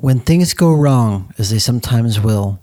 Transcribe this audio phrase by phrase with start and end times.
[0.00, 2.62] When things go wrong, as they sometimes will,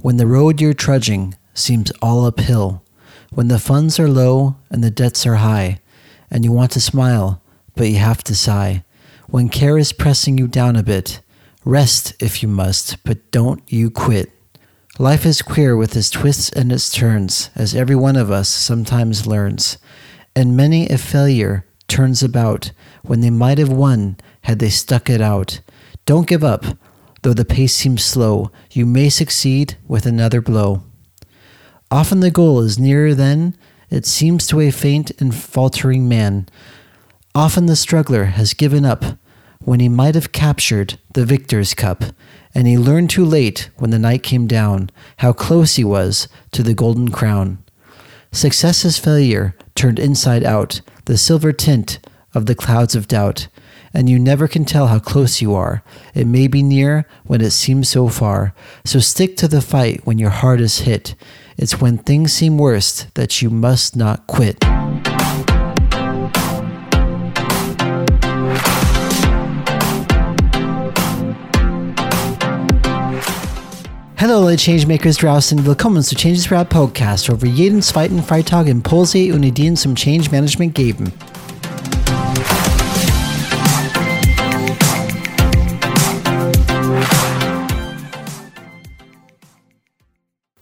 [0.00, 2.84] when the road you're trudging seems all uphill,
[3.32, 5.80] when the funds are low and the debts are high,
[6.30, 7.40] and you want to smile,
[7.74, 8.84] but you have to sigh,
[9.28, 11.22] when care is pressing you down a bit,
[11.64, 14.30] rest if you must, but don't you quit.
[14.98, 19.26] Life is queer with its twists and its turns, as every one of us sometimes
[19.26, 19.78] learns,
[20.36, 22.72] and many a failure turns about
[23.02, 25.60] when they might have won had they stuck it out.
[26.06, 26.64] Don't give up,
[27.22, 30.82] though the pace seems slow, you may succeed with another blow.
[31.90, 33.56] Often the goal is nearer than
[33.88, 36.46] it seems to a faint and faltering man.
[37.34, 39.04] Often the struggler has given up
[39.60, 42.04] when he might have captured the victor's cup,
[42.54, 46.62] and he learned too late when the night came down how close he was to
[46.62, 47.62] the golden crown.
[48.30, 51.98] Success is failure turned inside out, the silver tint
[52.34, 53.48] of the clouds of doubt,
[53.94, 55.82] and you never can tell how close you are.
[56.14, 58.52] It may be near when it seems so far.
[58.84, 61.14] So stick to the fight when your heart is hit.
[61.56, 64.58] It's when things seem worst that you must not quit.
[74.16, 79.34] Hello, alle Changemakers draußen, willkommen zu Changes Rad Podcast, wo wir jeden zweiten Freitag Impulse
[79.34, 81.12] und Ideen zum Change Management geben.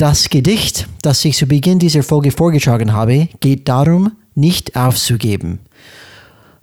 [0.02, 5.60] Das Gedicht, das ich zu Beginn dieser Folge vorgetragen habe, geht darum, nicht aufzugeben.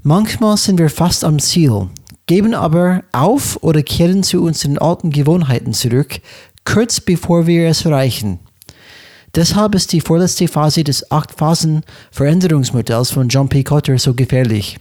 [0.04, 1.88] Manchmal sind wir fast am Ziel,
[2.26, 6.20] geben aber auf oder kehren zu unseren alten Gewohnheiten zurück,
[6.66, 8.40] kurz bevor wir es erreichen.
[9.34, 13.64] Deshalb ist die vorletzte Phase des Acht-Phasen-Veränderungsmodells von John P.
[13.64, 14.80] Cotter so gefährlich.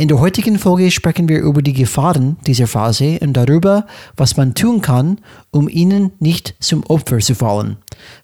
[0.00, 3.84] In der heutigen Folge sprechen wir über die Gefahren dieser Phase und darüber,
[4.16, 5.20] was man tun kann,
[5.50, 7.76] um ihnen nicht zum Opfer zu fallen.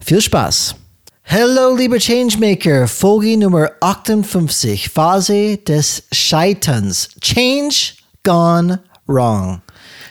[0.02, 0.74] Viel Spaß!
[1.27, 7.11] Hallo, lieber Changemaker, Folge Nummer 58, Phase des Scheiterns.
[7.20, 7.92] Change
[8.24, 9.61] gone wrong.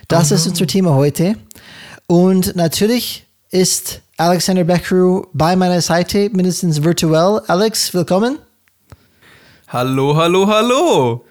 [0.07, 1.35] Das ist unser Thema heute.
[2.05, 7.41] Und natürlich ist Alexander Beckeru bei meiner Seite, mindestens virtuell.
[7.47, 8.37] Alex, willkommen.
[9.69, 11.24] Hallo, hallo, hallo.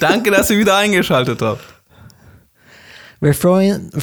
[0.00, 1.64] Danke, dass ihr wieder eingeschaltet habt.
[3.20, 3.90] Wir freuen,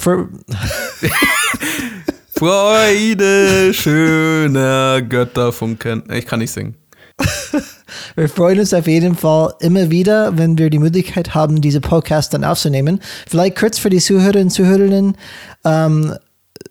[2.35, 6.03] Freude schöner Götterfunken.
[6.13, 6.75] Ich kann nicht singen.
[8.15, 12.33] wir freuen uns auf jeden Fall immer wieder, wenn wir die Möglichkeit haben, diese Podcast
[12.33, 13.01] dann aufzunehmen.
[13.27, 15.17] Vielleicht kurz für die Zuhörerinnen und Zuhörerinnen
[15.65, 16.15] ähm,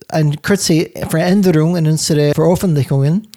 [0.09, 3.29] eine kurze Veränderung in unsere Veröffentlichungen.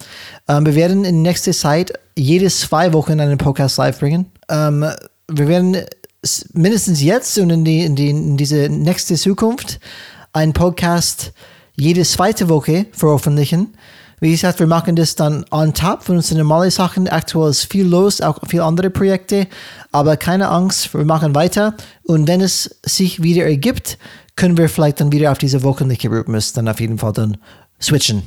[0.47, 4.27] Ähm, wir werden in nächster Zeit jede zwei Wochen einen Podcast live bringen.
[4.49, 4.85] Ähm,
[5.31, 5.77] wir werden
[6.53, 9.79] mindestens jetzt und in, die, in, die, in diese nächste Zukunft
[10.33, 11.33] einen Podcast
[11.75, 13.75] jede zweite Woche veröffentlichen.
[14.19, 17.07] Wie gesagt, wir machen das dann on top von unseren normalen Sachen.
[17.07, 19.47] Aktuell ist viel los, auch viele andere Projekte.
[19.91, 21.75] Aber keine Angst, wir machen weiter.
[22.03, 23.97] Und wenn es sich wieder ergibt,
[24.35, 27.37] können wir vielleicht dann wieder auf diese wöchentliche Rhythmus dann auf jeden Fall dann
[27.81, 28.21] switchen.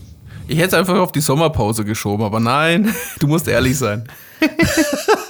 [0.49, 4.09] Ich hätte es einfach auf die Sommerpause geschoben, aber nein, du musst ehrlich sein.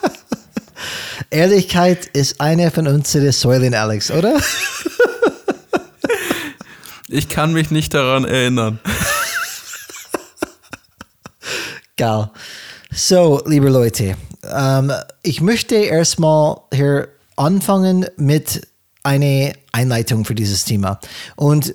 [1.35, 4.41] Ehrlichkeit ist eine von unseren Säulen, Alex, oder?
[7.09, 8.79] Ich kann mich nicht daran erinnern.
[11.97, 12.31] Geil.
[12.93, 14.17] So, liebe Leute,
[14.49, 18.69] ähm, ich möchte erstmal hier anfangen mit
[19.03, 21.01] einer Einleitung für dieses Thema.
[21.35, 21.75] Und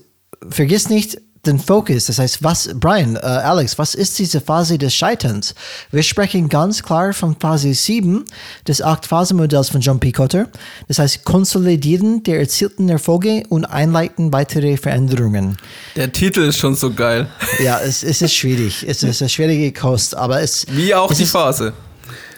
[0.50, 2.06] vergiss nicht den Fokus.
[2.06, 5.56] Das heißt, was, Brian, äh, Alex, was ist diese Phase des Scheiterns?
[5.92, 8.26] Wir sprechen ganz klar von Phase 7
[8.68, 10.12] des Acht-Phasen-Modells von John P.
[10.12, 10.48] Cotter.
[10.88, 15.58] Das heißt, Konsolidieren der erzielten Erfolge und Einleiten weitere Veränderungen.
[15.96, 17.28] Der Titel ist schon so geil.
[17.64, 18.86] Ja, es, es ist schwierig.
[18.88, 21.74] Es ist eine schwierige Kost, aber es Wie auch es die ist, Phase.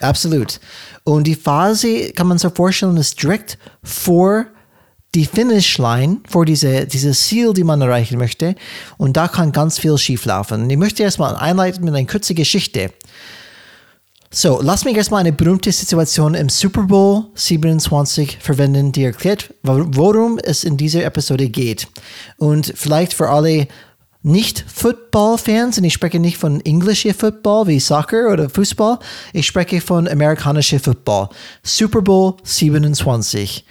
[0.00, 0.60] Absolut.
[1.04, 4.46] Und die Phase kann man so vorstellen, ist direkt vor
[5.14, 8.54] die Finishline, vor diese, dieses Ziel, die man erreichen möchte.
[8.96, 10.62] Und da kann ganz viel schieflaufen.
[10.62, 12.90] Und ich möchte erstmal einleiten mit einer kurzen Geschichte.
[14.34, 20.38] So, lass mich erstmal eine berühmte Situation im Super Bowl 27 verwenden, die erklärt, worum
[20.38, 21.86] es in dieser Episode geht.
[22.38, 23.68] Und vielleicht für alle
[24.22, 29.00] nicht-Football-Fans, und ich spreche nicht von englischer Football wie Soccer oder Fußball,
[29.34, 31.28] ich spreche von amerikanischer Football.
[31.62, 33.66] Super Bowl 27.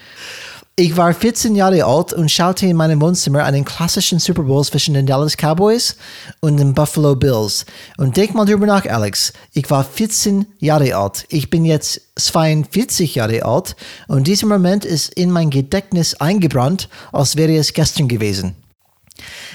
[0.77, 4.94] Ich war 14 Jahre alt und schaute in meinem Wohnzimmer einen klassischen Super Bowl zwischen
[4.94, 5.97] den Dallas Cowboys
[6.39, 7.65] und den Buffalo Bills.
[7.97, 9.33] Und denk mal drüber nach, Alex.
[9.51, 11.25] Ich war 14 Jahre alt.
[11.27, 13.75] Ich bin jetzt 42 Jahre alt
[14.07, 18.56] und dieser Moment ist in mein Gedächtnis eingebrannt, als wäre es gestern gewesen.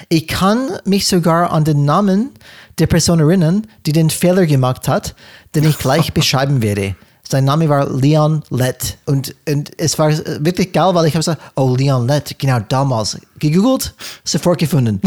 [0.09, 2.29] Ich kann mich sogar an den Namen
[2.77, 5.15] der Person erinnern, die den Fehler gemacht hat,
[5.55, 6.95] den ich gleich beschreiben werde.
[7.29, 8.97] Sein Name war Leon Lett.
[9.05, 13.17] Und, und es war wirklich geil, weil ich habe gesagt, oh, Leon Lett, genau damals.
[13.39, 13.93] Gegoogelt,
[14.23, 15.01] sofort gefunden.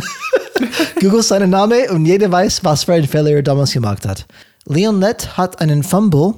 [1.00, 4.26] Google seinen Namen und jeder weiß, was für einen Fehler er damals gemacht hat.
[4.66, 6.34] Leon Lett hat einen Fumble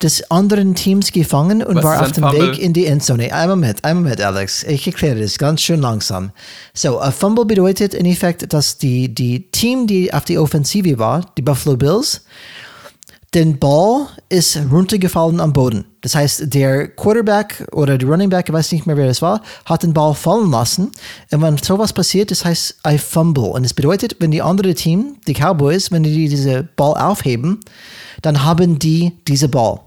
[0.00, 2.52] des anderen Teams gefangen und Was war auf ein dem Fumble?
[2.52, 3.32] Weg in die Endzone.
[3.32, 4.62] Einmal mit, einmal mit, Alex.
[4.62, 6.30] Ich erkläre das ganz schön langsam.
[6.72, 11.26] So, a Fumble bedeutet in Effekt, dass die, die Team, die auf die Offensive war,
[11.36, 12.22] die Buffalo Bills,
[13.34, 15.84] den Ball ist runtergefallen am Boden.
[16.00, 19.42] Das heißt, der Quarterback oder der Running Back, ich weiß nicht mehr, wer das war,
[19.66, 20.90] hat den Ball fallen lassen.
[21.30, 23.44] Und wenn sowas passiert, das heißt ein Fumble.
[23.44, 27.60] Und es bedeutet, wenn die andere Team, die Cowboys, wenn die diese Ball aufheben,
[28.22, 29.80] dann haben die diese Ball.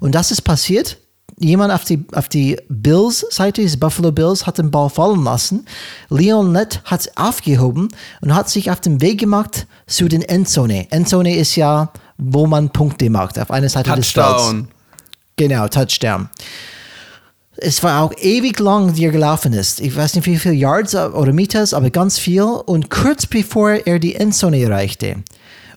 [0.00, 0.96] Und das ist passiert.
[1.38, 5.66] Jemand auf die, auf die Bills-Seite, die Buffalo Bills, hat den Ball fallen lassen.
[6.08, 7.88] Leon Lett hat es aufgehoben
[8.22, 10.90] und hat sich auf den Weg gemacht zu den Endzone.
[10.90, 14.28] Endzone ist ja, wo man Punkte macht, auf einer Seite des Felds.
[14.28, 14.68] Touchdown.
[15.36, 16.28] Genau, Touchdown.
[17.58, 19.80] Es war auch ewig lang, wie er gelaufen ist.
[19.80, 22.42] Ich weiß nicht, wie viele Yards oder Meters, aber ganz viel.
[22.42, 25.16] Und kurz bevor er die Endzone erreichte,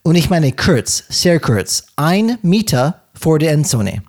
[0.03, 4.01] und ich meine kurz, sehr kurz, ein Meter vor der Endzone,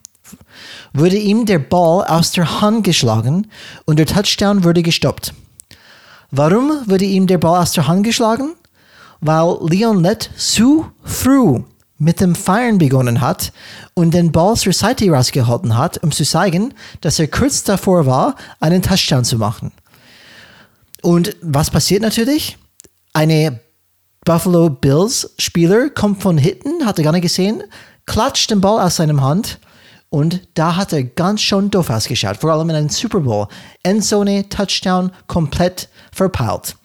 [0.92, 3.48] wurde ihm der Ball aus der Hand geschlagen
[3.86, 5.34] und der Touchdown wurde gestoppt.
[6.30, 8.54] Warum wurde ihm der Ball aus der Hand geschlagen?
[9.20, 11.60] Weil Leon Lett zu früh
[12.00, 13.52] mit dem Feiern begonnen hat
[13.94, 18.36] und den Ball zur Seite rausgehalten hat, um zu zeigen, dass er kurz davor war,
[18.58, 19.70] einen Touchdown zu machen.
[21.02, 22.56] Und was passiert natürlich?
[23.12, 23.60] Eine
[24.24, 27.62] Buffalo Bills Spieler kommt von hinten, hat er gar nicht gesehen,
[28.06, 29.58] klatscht den Ball aus seinem Hand
[30.08, 33.46] und da hat er ganz schön doof ausgeschaut, vor allem in einem Super Bowl.
[33.82, 36.76] Endzone, Touchdown, komplett verpeilt.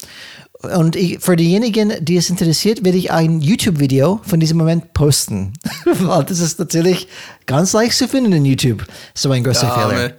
[0.65, 5.53] Und ich, für diejenigen, die es interessiert, werde ich ein YouTube-Video von diesem Moment posten.
[5.85, 7.07] Weil das ist natürlich
[7.45, 8.85] ganz leicht zu finden in YouTube.
[9.13, 10.13] So ein großer Fehler.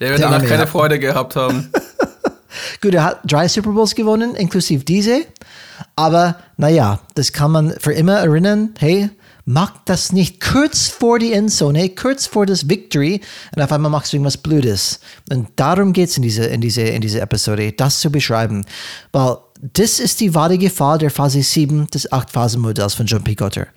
[0.00, 0.66] Der wird danach keine.
[0.66, 1.70] Freude gehabt haben.
[2.80, 5.22] Gut, er hat drei Super Bowls gewonnen, inklusive diese.
[5.96, 8.74] Aber naja, das kann man für immer erinnern.
[8.78, 9.10] Hey,
[9.44, 13.20] mach das nicht kurz vor die Endzone, kurz vor das Victory
[13.54, 15.00] und auf einmal machst du irgendwas Blödes.
[15.30, 18.64] Und darum geht es in diese, in, diese, in diese Episode, das zu beschreiben.
[19.12, 19.36] Weil
[19.72, 23.34] das ist die wahre Gefahr der Phase 7 des 8-Phasen-Modells von John P.
[23.34, 23.68] Cotter.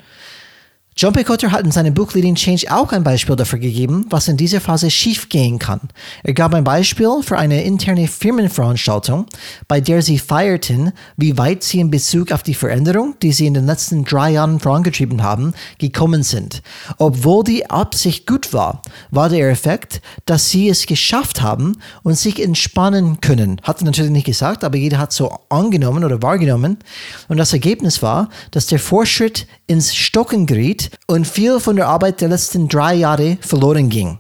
[1.00, 1.24] John P.
[1.24, 4.90] Hat in seinem Buch Leading Change auch ein Beispiel dafür gegeben, was in dieser Phase
[4.90, 5.80] schiefgehen kann.
[6.24, 9.28] Er gab ein Beispiel für eine interne Firmenveranstaltung,
[9.68, 13.54] bei der sie feierten, wie weit sie in Bezug auf die Veränderung, die sie in
[13.54, 16.64] den letzten drei Jahren vorangetrieben haben, gekommen sind.
[16.98, 22.42] Obwohl die Absicht gut war, war der Effekt, dass sie es geschafft haben und sich
[22.42, 23.62] entspannen können.
[23.62, 26.80] Hat er natürlich nicht gesagt, aber jeder hat so angenommen oder wahrgenommen.
[27.28, 32.22] Und das Ergebnis war, dass der Fortschritt ins Stocken geriet und viel von der Arbeit
[32.22, 34.20] der letzten drei Jahre verloren ging.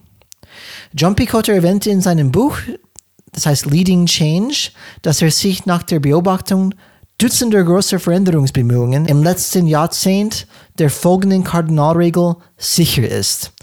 [0.93, 1.25] John P.
[1.25, 2.57] Cotter erwähnte in seinem Buch,
[3.31, 4.71] das heißt Leading Change,
[5.01, 6.73] dass er sich nach der Beobachtung
[7.19, 10.45] Dutzender großer Veränderungsbemühungen im letzten Jahrzehnt
[10.77, 13.53] der folgenden Kardinalregel sicher ist.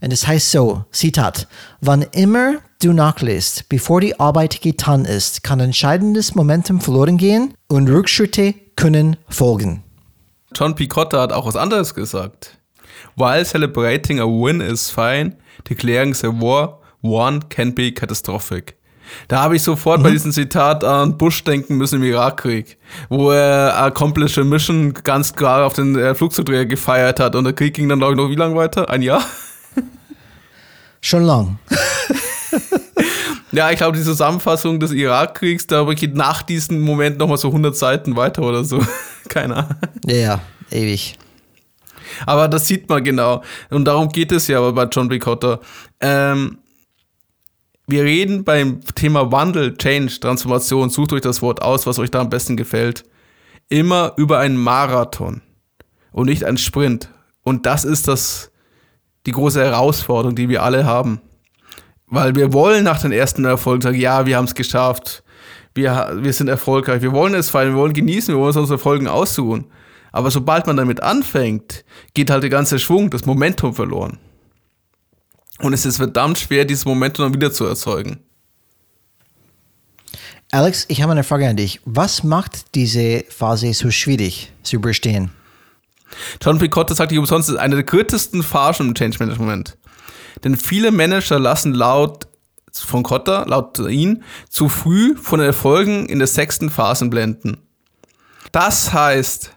[0.00, 1.46] Und es heißt so, Zitat,
[1.82, 7.88] wann immer du nachlässt, bevor die Arbeit getan ist, kann entscheidendes Momentum verloren gehen und
[7.88, 9.84] Rückschritte können folgen.
[10.54, 10.86] John P.
[10.86, 12.58] Cotter hat auch was anderes gesagt.
[13.16, 15.36] While celebrating a win is fine,
[15.68, 18.76] declaring the war won can be catastrophic.
[19.28, 22.78] Da habe ich sofort bei diesem Zitat an Bush denken müssen im Irakkrieg,
[23.10, 27.52] wo er Accomplish a Mission ganz klar auf den äh, Flugzeugträger gefeiert hat und der
[27.52, 28.88] Krieg ging dann glaube ich noch wie lange weiter?
[28.88, 29.22] Ein Jahr?
[31.02, 31.58] Schon lang.
[33.52, 37.76] Ja, ich glaube, die Zusammenfassung des Irakkriegs, da geht nach diesem Moment nochmal so 100
[37.76, 38.80] Seiten weiter oder so.
[39.28, 39.76] Keine Ahnung.
[40.06, 40.40] Ja, ja,
[40.70, 41.18] ewig.
[42.26, 43.42] Aber das sieht man genau.
[43.70, 45.08] Und darum geht es ja aber bei John.
[45.18, 45.60] Cotter.
[46.00, 46.58] Ähm,
[47.86, 52.20] wir reden beim Thema Wandel, Change, Transformation, sucht euch das Wort aus, was euch da
[52.20, 53.04] am besten gefällt.
[53.68, 55.42] Immer über einen Marathon
[56.12, 57.08] und nicht einen Sprint.
[57.42, 58.50] Und das ist das,
[59.26, 61.20] die große Herausforderung, die wir alle haben.
[62.06, 65.24] Weil wir wollen nach den ersten Erfolgen sagen, ja, wir haben es geschafft.
[65.74, 67.02] Wir, wir sind erfolgreich.
[67.02, 69.66] Wir wollen es feiern, wir wollen genießen, wir wollen uns unsere Erfolgen aussuchen.
[70.12, 74.18] Aber sobald man damit anfängt, geht halt der ganze Schwung, das Momentum verloren.
[75.58, 78.20] Und es ist verdammt schwer, dieses Momentum dann wieder zu erzeugen.
[80.50, 81.80] Alex, ich habe eine Frage an dich.
[81.86, 85.30] Was macht diese Phase so schwierig zu überstehen?
[86.42, 89.78] John Picotta sagt nicht umsonst, es ist eine der kürzesten Phasen im Change Management.
[90.44, 92.26] Denn viele Manager lassen laut
[92.70, 97.58] von Cotta, laut ihn, zu früh von Erfolgen in der sechsten Phase blenden.
[98.50, 99.52] Das heißt,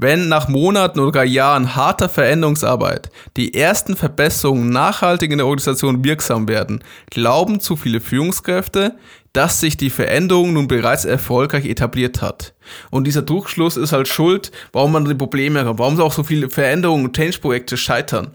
[0.00, 6.02] wenn nach Monaten oder gar Jahren harter Veränderungsarbeit die ersten Verbesserungen nachhaltig in der Organisation
[6.04, 8.96] wirksam werden, glauben zu viele Führungskräfte,
[9.32, 12.54] dass sich die Veränderung nun bereits erfolgreich etabliert hat.
[12.90, 16.50] Und dieser Druckschluss ist halt schuld, warum man die Probleme hat, warum auch so viele
[16.50, 18.32] Veränderungen und Change-Projekte scheitern.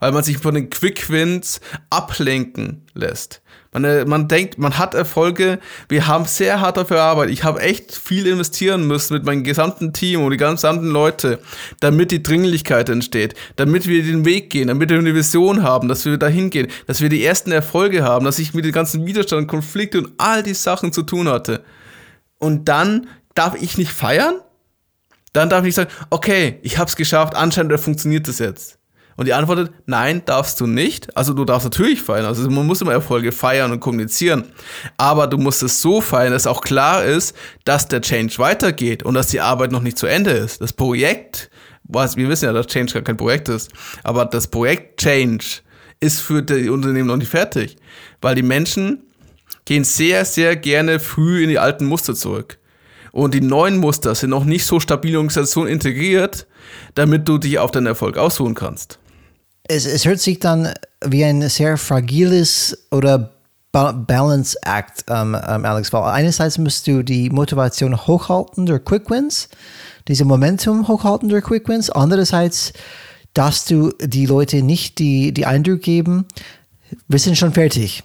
[0.00, 3.42] Weil man sich von den Quick-Wins ablenken lässt.
[3.74, 5.58] Man, äh, man denkt, man hat Erfolge.
[5.88, 7.34] Wir haben sehr hart dafür gearbeitet.
[7.34, 11.40] Ich habe echt viel investieren müssen mit meinem gesamten Team und die gesamten Leute,
[11.80, 16.04] damit die Dringlichkeit entsteht, damit wir den Weg gehen, damit wir eine Vision haben, dass
[16.04, 19.48] wir dahin gehen, dass wir die ersten Erfolge haben, dass ich mit den ganzen Widerstand,
[19.48, 21.64] Konflikte und all die Sachen zu tun hatte.
[22.38, 24.36] Und dann darf ich nicht feiern?
[25.32, 28.78] Dann darf ich sagen, okay, ich habe es geschafft, anscheinend funktioniert das jetzt.
[29.16, 31.16] Und die antwortet, nein, darfst du nicht.
[31.16, 32.24] Also du darfst natürlich feiern.
[32.26, 34.44] Also man muss immer Erfolge feiern und kommunizieren.
[34.96, 39.14] Aber du musst es so feiern, dass auch klar ist, dass der Change weitergeht und
[39.14, 40.60] dass die Arbeit noch nicht zu Ende ist.
[40.60, 41.50] Das Projekt,
[41.84, 43.70] was, wir wissen ja, dass Change gar kein Projekt ist,
[44.02, 45.44] aber das Projekt Change
[46.00, 47.76] ist für die Unternehmen noch nicht fertig.
[48.20, 49.04] Weil die Menschen
[49.64, 52.58] gehen sehr, sehr gerne früh in die alten Muster zurück.
[53.12, 56.48] Und die neuen Muster sind noch nicht so stabil in Organisation integriert,
[56.96, 58.98] damit du dich auf deinen Erfolg ausruhen kannst
[59.68, 60.72] es, es hört sich dann
[61.04, 63.30] wie ein sehr fragiles oder
[63.72, 69.10] ba Balance Act, ähm, ähm, Alex, weil einerseits musst du die Motivation hochhalten durch Quick
[69.10, 69.48] Wins,
[70.06, 72.72] diese Momentum hochhalten durch Quick Wins, andererseits
[73.32, 76.26] darfst du die Leute nicht die, die Eindruck geben,
[77.08, 78.04] wir sind schon fertig.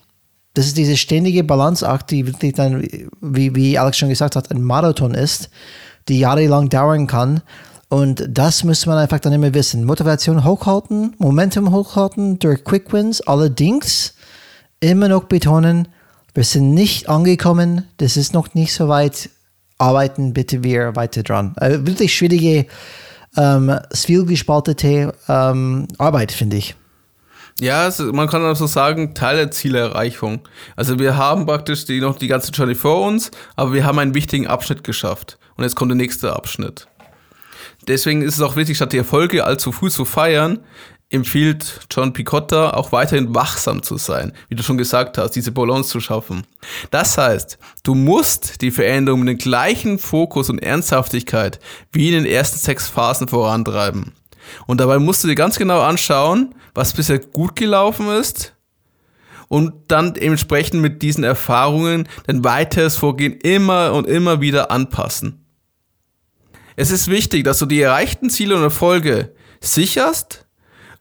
[0.56, 2.82] Das ist diese ständige Balanceakt, die wirklich dann,
[3.22, 5.50] wie, wie Alex schon gesagt hat, ein Marathon ist,
[6.08, 7.42] die jahrelang dauern kann
[7.90, 9.84] und das muss man einfach dann immer wissen.
[9.84, 13.22] Motivation hochhalten, Momentum hochhalten durch Quick Wins.
[13.22, 14.14] Allerdings
[14.80, 15.88] immer noch betonen,
[16.36, 19.32] wir sind nicht angekommen, das ist noch nicht so weit.
[19.80, 21.56] Arbeiten bitte wir weiter dran.
[21.60, 22.68] Äh, wirklich schwierige,
[23.38, 26.76] ähm, vielgespaltete ähm, Arbeit, finde ich.
[27.62, 30.42] Ja, also man kann also sagen, Teil der Zielerreichung.
[30.76, 34.14] Also wir haben praktisch die, noch die ganze Journey vor uns, aber wir haben einen
[34.14, 35.40] wichtigen Abschnitt geschafft.
[35.56, 36.88] Und jetzt kommt der nächste Abschnitt
[37.90, 40.60] deswegen ist es auch wichtig, statt die Erfolge allzu früh zu feiern,
[41.10, 45.90] empfiehlt John Picotta auch weiterhin wachsam zu sein, wie du schon gesagt hast, diese Balance
[45.90, 46.46] zu schaffen.
[46.92, 51.60] Das heißt, du musst die Veränderung mit dem gleichen Fokus und Ernsthaftigkeit
[51.92, 54.14] wie in den ersten sechs Phasen vorantreiben.
[54.68, 58.54] Und dabei musst du dir ganz genau anschauen, was bisher gut gelaufen ist
[59.48, 65.44] und dann entsprechend mit diesen Erfahrungen dein weiteres Vorgehen immer und immer wieder anpassen.
[66.80, 70.46] Es ist wichtig, dass du die erreichten Ziele und Erfolge sicherst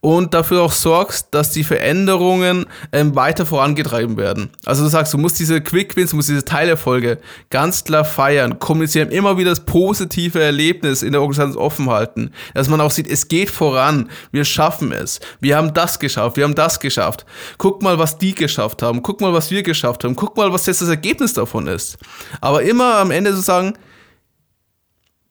[0.01, 4.51] und dafür auch sorgst, dass die Veränderungen ähm, weiter vorangetrieben werden.
[4.65, 7.19] Also du sagst, du musst diese Quick Wins, du musst diese Teilerfolge
[7.51, 12.69] ganz klar feiern, kommunizieren, immer wieder das positive Erlebnis in der Organisation offen halten, dass
[12.69, 16.57] man auch sieht, es geht voran, wir schaffen es, wir haben das geschafft, wir haben
[16.57, 17.25] das geschafft.
[17.57, 20.67] Guck mal, was die geschafft haben, guck mal, was wir geschafft haben, guck mal, was
[20.67, 21.99] jetzt das Ergebnis davon ist.
[22.41, 23.75] Aber immer am Ende zu sagen,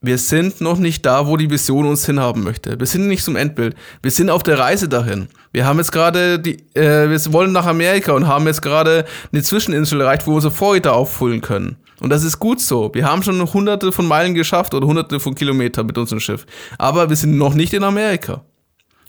[0.01, 2.80] wir sind noch nicht da, wo die Vision uns hinhaben möchte.
[2.80, 3.75] Wir sind nicht zum Endbild.
[4.04, 5.27] Wir sind auf der Reise dahin.
[5.51, 9.42] Wir haben jetzt gerade die, äh, wir wollen nach Amerika und haben jetzt gerade eine
[9.42, 11.77] Zwischeninsel erreicht, wo wir unsere Vorräte auffüllen können.
[12.00, 12.92] Und das ist gut so.
[12.94, 16.46] Wir haben schon hunderte von Meilen geschafft oder hunderte von Kilometern mit unserem Schiff.
[16.77, 18.44] Aber wir sind noch nicht in Amerika.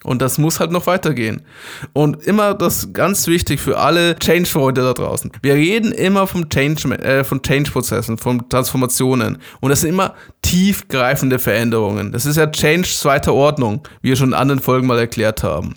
[0.09, 1.43] Und das muss halt noch weitergehen.
[1.93, 5.31] Und immer das ganz wichtig für alle Change-Freunde da draußen.
[5.43, 9.37] Wir reden immer vom Change, äh, von Change-Prozessen, von Transformationen.
[9.61, 12.11] Und das sind immer tiefgreifende Veränderungen.
[12.11, 15.75] Das ist ja Change zweiter Ordnung, wie wir schon in anderen Folgen mal erklärt haben.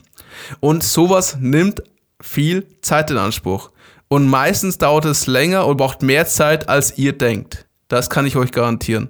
[0.62, 1.84] Und sowas nimmt
[2.22, 3.72] viel Zeit in Anspruch.
[4.08, 7.66] Und meistens dauert es länger und braucht mehr Zeit, als ihr denkt.
[7.90, 9.10] Das kann ich euch garantieren.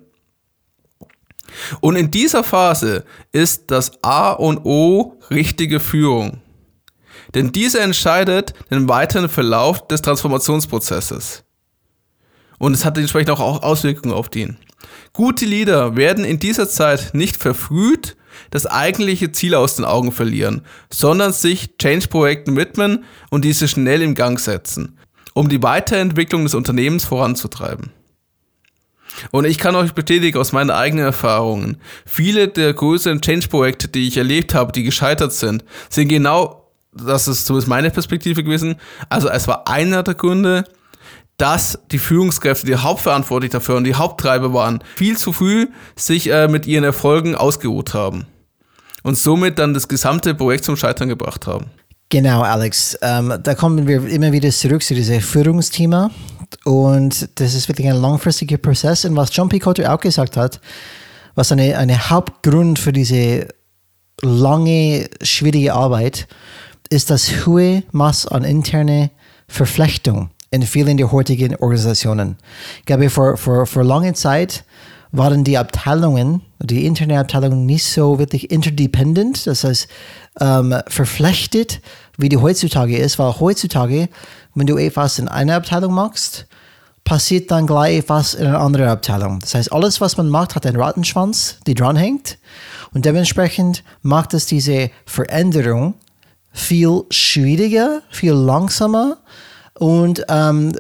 [1.80, 6.42] Und in dieser Phase ist das A und O richtige Führung.
[7.34, 11.44] Denn diese entscheidet den weiteren Verlauf des Transformationsprozesses.
[12.60, 14.58] Und es hat entsprechend auch Auswirkungen auf den.
[15.14, 18.16] Gute Leader werden in dieser Zeit nicht verfrüht
[18.50, 24.16] das eigentliche Ziel aus den Augen verlieren, sondern sich Change-Projekten widmen und diese schnell im
[24.16, 24.98] Gang setzen,
[25.34, 27.92] um die Weiterentwicklung des Unternehmens voranzutreiben.
[29.32, 34.18] Und ich kann euch bestätigen aus meinen eigenen Erfahrungen, viele der größeren Change-Projekte, die ich
[34.18, 38.76] erlebt habe, die gescheitert sind, sind genau, das ist zumindest meine Perspektive gewesen,
[39.10, 40.64] also es war einer der Gründe,
[41.38, 46.48] dass die Führungskräfte, die hauptverantwortlich dafür und die Haupttreiber waren, viel zu früh sich äh,
[46.48, 48.28] mit ihren Erfolgen ausgeruht haben
[49.04, 51.66] und somit dann das gesamte Projekt zum Scheitern gebracht haben.
[52.10, 52.98] Genau, Alex.
[53.02, 56.12] Ähm, da kommen wir immer wieder zurück zu diesem Führungsthema.
[56.66, 59.06] Und das ist wirklich ein langfristiger Prozess.
[59.06, 59.60] Und was John P.
[59.60, 60.60] Cotter auch gesagt hat,
[61.36, 63.48] was eine, eine Hauptgrund für diese
[64.22, 66.28] lange, schwierige Arbeit
[66.90, 69.12] ist das hohe Maß an interne
[69.48, 72.38] Verflechtung in vielen der heutigen Organisationen.
[72.80, 74.66] Ich glaube, vor, vor, vor langer Zeit
[75.12, 79.88] waren die Abteilungen, die interne Abteilungen nicht so wirklich interdependent, das heißt
[80.40, 81.82] ähm, verflechtet,
[82.18, 84.10] wie die heutzutage ist, weil heutzutage,
[84.56, 86.48] wenn du etwas in einer Abteilung machst,
[87.04, 89.40] passiert dann gleich etwas in einer anderen Abteilung.
[89.40, 92.38] Das heißt, alles, was man macht, hat einen Rattenschwanz, die dranhängt
[92.94, 95.96] und dementsprechend macht es diese Veränderung
[96.52, 99.18] viel schwieriger, viel langsamer
[99.80, 100.74] und ähm,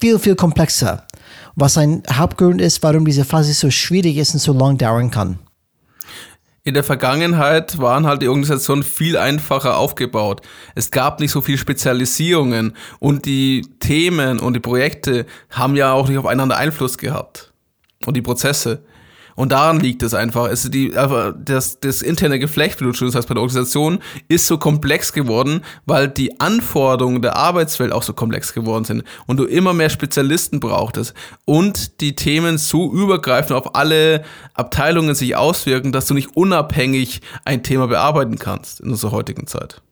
[0.00, 1.06] viel, viel komplexer.
[1.54, 5.38] Was ein Hauptgrund ist, warum diese Phase so schwierig ist und so lang dauern kann.
[6.66, 10.40] In der Vergangenheit waren halt die Organisationen viel einfacher aufgebaut.
[10.74, 16.08] Es gab nicht so viel Spezialisierungen und die Themen und die Projekte haben ja auch
[16.08, 17.52] nicht aufeinander Einfluss gehabt.
[18.06, 18.82] Und die Prozesse.
[19.36, 20.48] Und daran liegt es einfach.
[20.48, 23.98] Es die, das, das interne Geflecht, wie du schon sagst, bei der Organisation
[24.28, 29.38] ist so komplex geworden, weil die Anforderungen der Arbeitswelt auch so komplex geworden sind und
[29.38, 31.14] du immer mehr Spezialisten brauchtest
[31.44, 34.24] und die Themen so übergreifend auf alle
[34.54, 39.82] Abteilungen sich auswirken, dass du nicht unabhängig ein Thema bearbeiten kannst in unserer heutigen Zeit.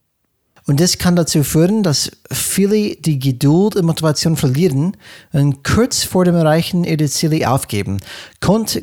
[0.66, 4.96] Und das kann dazu führen, dass viele die Geduld und Motivation verlieren
[5.32, 7.98] und kurz vor dem Erreichen ihrer Ziele aufgeben.
[8.40, 8.80] Konnt,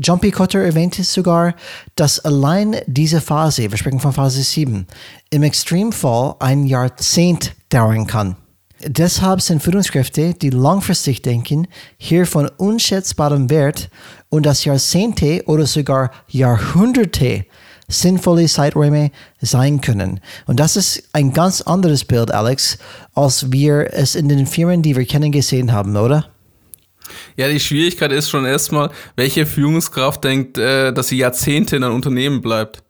[0.00, 0.30] John P.
[0.30, 1.54] Cotter erwähnte sogar,
[1.96, 4.86] dass allein diese Phase, wir sprechen von Phase 7,
[5.30, 8.36] im Extremfall ein Jahrzehnt dauern kann.
[8.86, 13.90] Deshalb sind Führungskräfte, die langfristig denken, hier von unschätzbarem Wert
[14.28, 17.44] und dass Jahrzehnte oder sogar Jahrhunderte
[17.88, 20.20] sinnvolle Zeiträume sein können.
[20.46, 22.78] Und das ist ein ganz anderes Bild, Alex,
[23.14, 26.30] als wir es in den Firmen, die wir kennen, gesehen haben, oder?
[27.36, 31.94] Ja, die Schwierigkeit ist schon erstmal, welche Führungskraft denkt, äh, dass sie Jahrzehnte in einem
[31.94, 32.82] Unternehmen bleibt.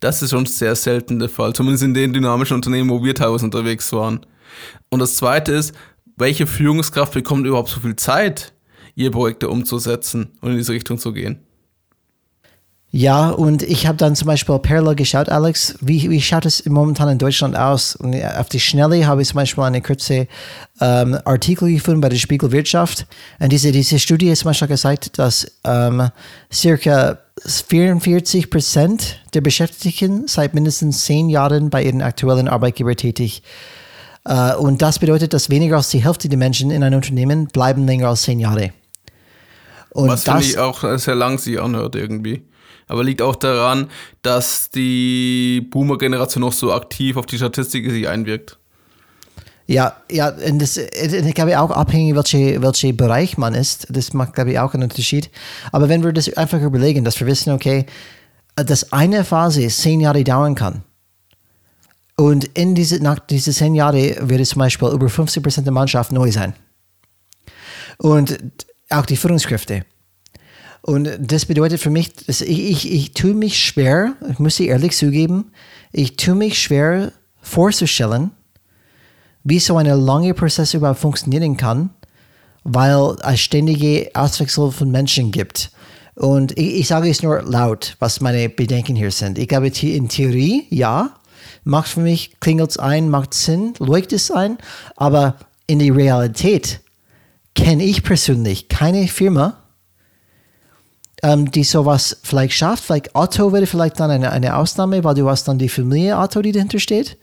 [0.00, 3.44] Das ist schon sehr selten der Fall, zumindest in den dynamischen Unternehmen, wo wir teilweise
[3.44, 4.20] unterwegs waren.
[4.90, 5.74] Und das Zweite ist,
[6.16, 8.52] welche Führungskraft bekommt überhaupt so viel Zeit,
[8.94, 11.45] ihr Projekte umzusetzen und in diese Richtung zu gehen?
[12.92, 17.08] Ja, und ich habe dann zum Beispiel parallel geschaut, Alex, wie, wie schaut es momentan
[17.08, 17.96] in Deutschland aus?
[17.96, 20.28] Und auf die Schnelle habe ich zum Beispiel eine kurze
[20.80, 23.06] ähm, Artikel gefunden bei der Spiegel Wirtschaft.
[23.40, 26.10] Und diese, diese Studie hat zum Beispiel gezeigt, dass ähm,
[26.52, 33.42] circa 44 Prozent der Beschäftigten seit mindestens zehn Jahren bei ihren aktuellen Arbeitgeber tätig.
[34.24, 37.84] Äh, und das bedeutet, dass weniger als die Hälfte der Menschen in einem Unternehmen bleiben
[37.84, 38.70] länger als zehn Jahre.
[39.90, 42.44] Und Was finde ich auch sehr lang sich anhört irgendwie
[42.86, 43.90] aber liegt auch daran,
[44.22, 48.58] dass die Boomer-Generation noch so aktiv auf die Statistik sich einwirkt.
[49.68, 54.34] Ja, ja, und das, ich glaube auch abhängig, welcher welche Bereich man ist, das macht,
[54.34, 55.28] glaube ich, auch einen Unterschied.
[55.72, 57.86] Aber wenn wir das einfach überlegen, dass wir wissen, okay,
[58.54, 60.82] dass eine Phase zehn Jahre dauern kann,
[62.16, 66.12] und in diese, nach diesen zehn Jahren wird zum Beispiel über 50 Prozent der Mannschaft
[66.12, 66.54] neu sein.
[67.98, 68.38] Und
[68.88, 69.84] auch die Führungskräfte.
[70.86, 75.50] Und das bedeutet für mich, ich, ich, ich tue mich schwer, ich muss ehrlich zugeben,
[75.90, 78.30] ich tue mich schwer vorzustellen,
[79.42, 81.90] wie so ein langer Prozess überhaupt funktionieren kann,
[82.62, 85.72] weil es ständige Auswechsel von Menschen gibt.
[86.14, 89.38] Und ich, ich sage es nur laut, was meine Bedenken hier sind.
[89.38, 91.16] Ich glaube, in Theorie, ja,
[91.64, 94.56] macht für mich, klingelt es ein, macht Sinn, leuchtet es ein,
[94.94, 95.34] aber
[95.66, 96.78] in der Realität
[97.56, 99.65] kenne ich persönlich keine Firma,
[101.26, 102.84] ähm, die sowas vielleicht schafft.
[102.84, 106.40] Vielleicht Otto wäre vielleicht dann eine, eine Ausnahme, weil du hast dann die Familie Otto,
[106.40, 107.16] die dahinter steht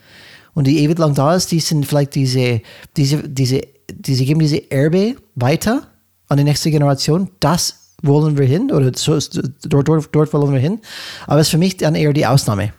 [0.54, 1.52] und die ewig lang da ist.
[1.52, 2.62] Die sind vielleicht diese,
[2.98, 5.88] diese, diese, diese geben diese Erbe weiter
[6.28, 7.30] an die nächste Generation.
[7.40, 9.18] Das wollen wir hin oder so,
[9.64, 10.82] dort, dort, dort wollen wir hin.
[11.26, 12.74] Aber es ist für mich dann eher die Ausnahme.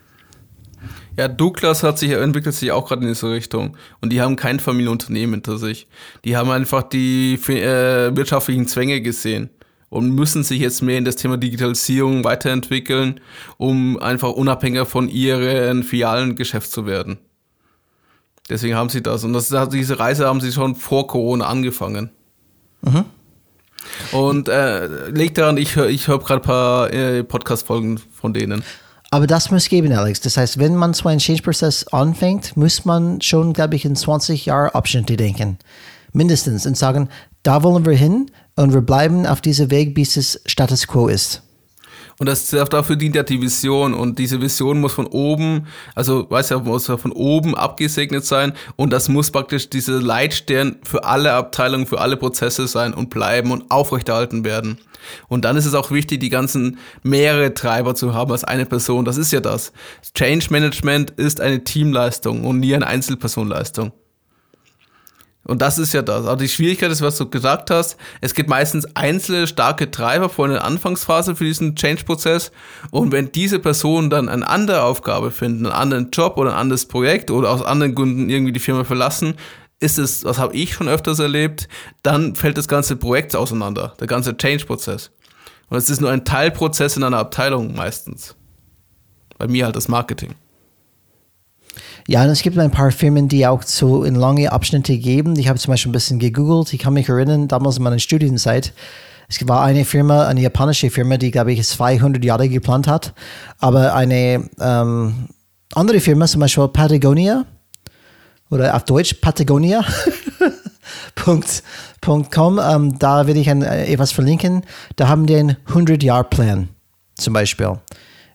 [1.16, 3.78] Ja, Douglas hat sich entwickelt sich auch gerade in diese Richtung.
[4.02, 5.86] Und die haben kein Familienunternehmen hinter sich.
[6.24, 9.48] Die haben einfach die äh, wirtschaftlichen Zwänge gesehen
[9.94, 13.20] und müssen sich jetzt mehr in das Thema Digitalisierung weiterentwickeln,
[13.58, 17.18] um einfach unabhängiger von ihren Filialen Geschäft zu werden.
[18.50, 19.22] Deswegen haben sie das.
[19.22, 22.10] Und das, diese Reise haben sie schon vor Corona angefangen.
[22.82, 23.04] Mhm.
[24.10, 28.64] Und äh, liegt daran, ich höre ich hör gerade ein paar äh, Podcast-Folgen von denen.
[29.12, 30.20] Aber das muss geben, Alex.
[30.20, 34.46] Das heißt, wenn man so einen Change-Prozess anfängt, muss man schon, glaube ich, in 20
[34.46, 35.58] Jahre Abschnitte denken
[36.14, 37.10] mindestens, und sagen,
[37.44, 41.42] da wollen wir hin und wir bleiben auf diesem Weg, bis es Status quo ist.
[42.18, 43.92] Und das, dafür dient ja die Vision.
[43.92, 48.52] Und diese Vision muss von oben, also weiß ja, muss von oben abgesegnet sein.
[48.76, 53.50] Und das muss praktisch dieser Leitstern für alle Abteilungen, für alle Prozesse sein und bleiben
[53.50, 54.78] und aufrechterhalten werden.
[55.28, 59.04] Und dann ist es auch wichtig, die ganzen mehrere Treiber zu haben als eine Person.
[59.04, 59.72] Das ist ja das.
[60.14, 63.92] Change Management ist eine Teamleistung und nie eine Einzelpersonleistung.
[65.46, 66.26] Und das ist ja das.
[66.26, 67.98] Aber die Schwierigkeit ist, was du gesagt hast.
[68.22, 72.50] Es gibt meistens einzelne starke Treiber vor einer Anfangsphase für diesen Change-Prozess.
[72.90, 76.86] Und wenn diese Personen dann eine andere Aufgabe finden, einen anderen Job oder ein anderes
[76.86, 79.34] Projekt oder aus anderen Gründen irgendwie die Firma verlassen,
[79.80, 81.68] ist es, das habe ich schon öfters erlebt,
[82.02, 85.10] dann fällt das ganze Projekt auseinander, der ganze Change-Prozess.
[85.68, 88.34] Und es ist nur ein Teilprozess in einer Abteilung meistens.
[89.36, 90.34] Bei mir halt das Marketing.
[92.06, 95.38] Ja, und es gibt ein paar Firmen, die auch so in lange Abschnitte geben.
[95.38, 96.72] Ich habe zum Beispiel ein bisschen gegoogelt.
[96.74, 98.74] Ich kann mich erinnern, damals in meiner Studienzeit,
[99.28, 103.14] es war eine Firma, eine japanische Firma, die, glaube ich, 200 Jahre geplant hat.
[103.58, 105.28] Aber eine ähm,
[105.74, 107.46] andere Firma, zum Beispiel Patagonia,
[108.50, 109.82] oder auf Deutsch Patagonia.
[111.24, 114.62] .com, ähm, da werde ich ein, äh, etwas verlinken.
[114.96, 116.68] Da haben die einen 100-Jahr-Plan
[117.14, 117.78] zum Beispiel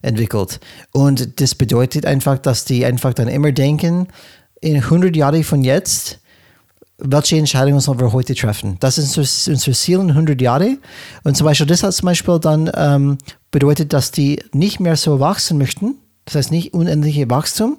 [0.02, 0.60] entwickelt.
[0.92, 4.08] Und das bedeutet einfach, dass die einfach dann immer denken,
[4.62, 6.20] in 100 Jahren von jetzt,
[6.98, 8.78] welche Entscheidungen sollen wir heute treffen?
[8.80, 10.80] Das ist unser, Ziel in 100 Jahren.
[11.24, 13.18] Und zum Beispiel, das hat zum Beispiel dann ähm,
[13.52, 15.96] bedeutet, dass die nicht mehr so wachsen möchten.
[16.26, 17.78] Das heißt nicht unendliche Wachstum,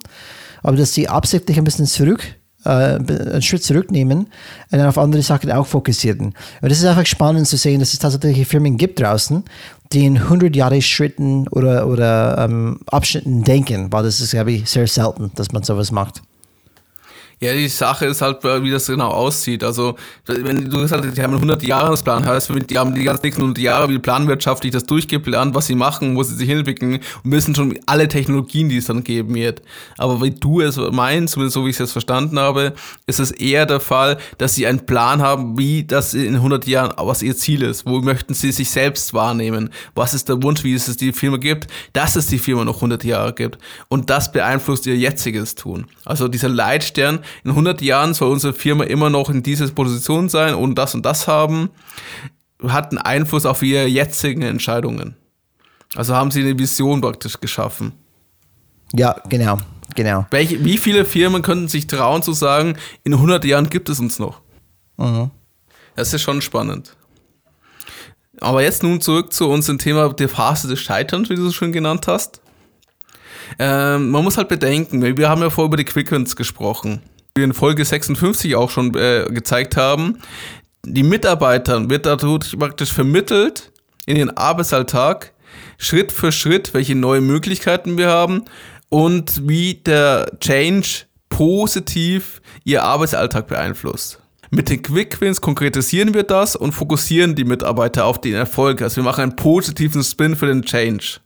[0.62, 2.22] aber dass die absichtlich ein bisschen zurück
[2.64, 6.34] einen Schritt zurücknehmen und dann auf andere Sachen auch fokussieren.
[6.60, 9.44] Und das ist einfach spannend zu sehen, dass es tatsächlich Firmen gibt draußen,
[9.92, 14.70] die in 100 Jahre Schritten oder, oder ähm, Abschnitten denken, weil das ist, glaube ich,
[14.70, 16.22] sehr selten, dass man sowas macht.
[17.42, 19.64] Ja, die Sache ist halt, wie das genau aussieht.
[19.64, 23.40] Also, wenn du gesagt hast, die haben einen 100-Jahres-Plan, heißt, die haben die ganzen nächsten
[23.40, 27.54] 100 Jahre wie planwirtschaftlich das durchgeplant, was sie machen, wo sie sich hinentwickeln und wissen
[27.54, 29.62] schon alle Technologien, die es dann geben wird.
[29.96, 32.74] Aber wie du es meinst, zumindest so wie ich es jetzt verstanden habe,
[33.06, 36.92] ist es eher der Fall, dass sie einen Plan haben, wie das in 100 Jahren,
[36.98, 37.86] was ihr Ziel ist.
[37.86, 39.70] Wo möchten sie sich selbst wahrnehmen?
[39.94, 43.02] Was ist der Wunsch, wie es die Firma gibt, dass es die Firma noch 100
[43.02, 43.56] Jahre gibt?
[43.88, 45.86] Und das beeinflusst ihr jetziges Tun.
[46.04, 50.54] Also dieser Leitstern, in 100 Jahren soll unsere Firma immer noch in dieser Position sein
[50.54, 51.70] und das und das haben,
[52.66, 55.16] hat einen Einfluss auf ihre jetzigen Entscheidungen.
[55.94, 57.92] Also haben sie eine Vision praktisch geschaffen.
[58.92, 59.58] Ja, genau,
[59.94, 60.26] genau.
[60.30, 64.18] Welche, wie viele Firmen könnten sich trauen zu sagen, in 100 Jahren gibt es uns
[64.18, 64.40] noch?
[64.96, 65.30] Mhm.
[65.96, 66.96] Das ist schon spannend.
[68.40, 71.72] Aber jetzt nun zurück zu unserem Thema der Phase des Scheiterns, wie du es schon
[71.72, 72.40] genannt hast.
[73.58, 77.00] Ähm, man muss halt bedenken, wir haben ja vorher über die Quickens gesprochen
[77.36, 80.18] in Folge 56 auch schon äh, gezeigt haben,
[80.84, 83.70] die Mitarbeitern wird dadurch praktisch vermittelt
[84.06, 85.32] in ihren Arbeitsalltag,
[85.78, 88.44] Schritt für Schritt, welche neue Möglichkeiten wir haben
[88.88, 94.20] und wie der Change positiv ihr Arbeitsalltag beeinflusst.
[94.50, 98.82] Mit den Quick Wins konkretisieren wir das und fokussieren die Mitarbeiter auf den Erfolg.
[98.82, 101.20] Also wir machen einen positiven Spin für den Change.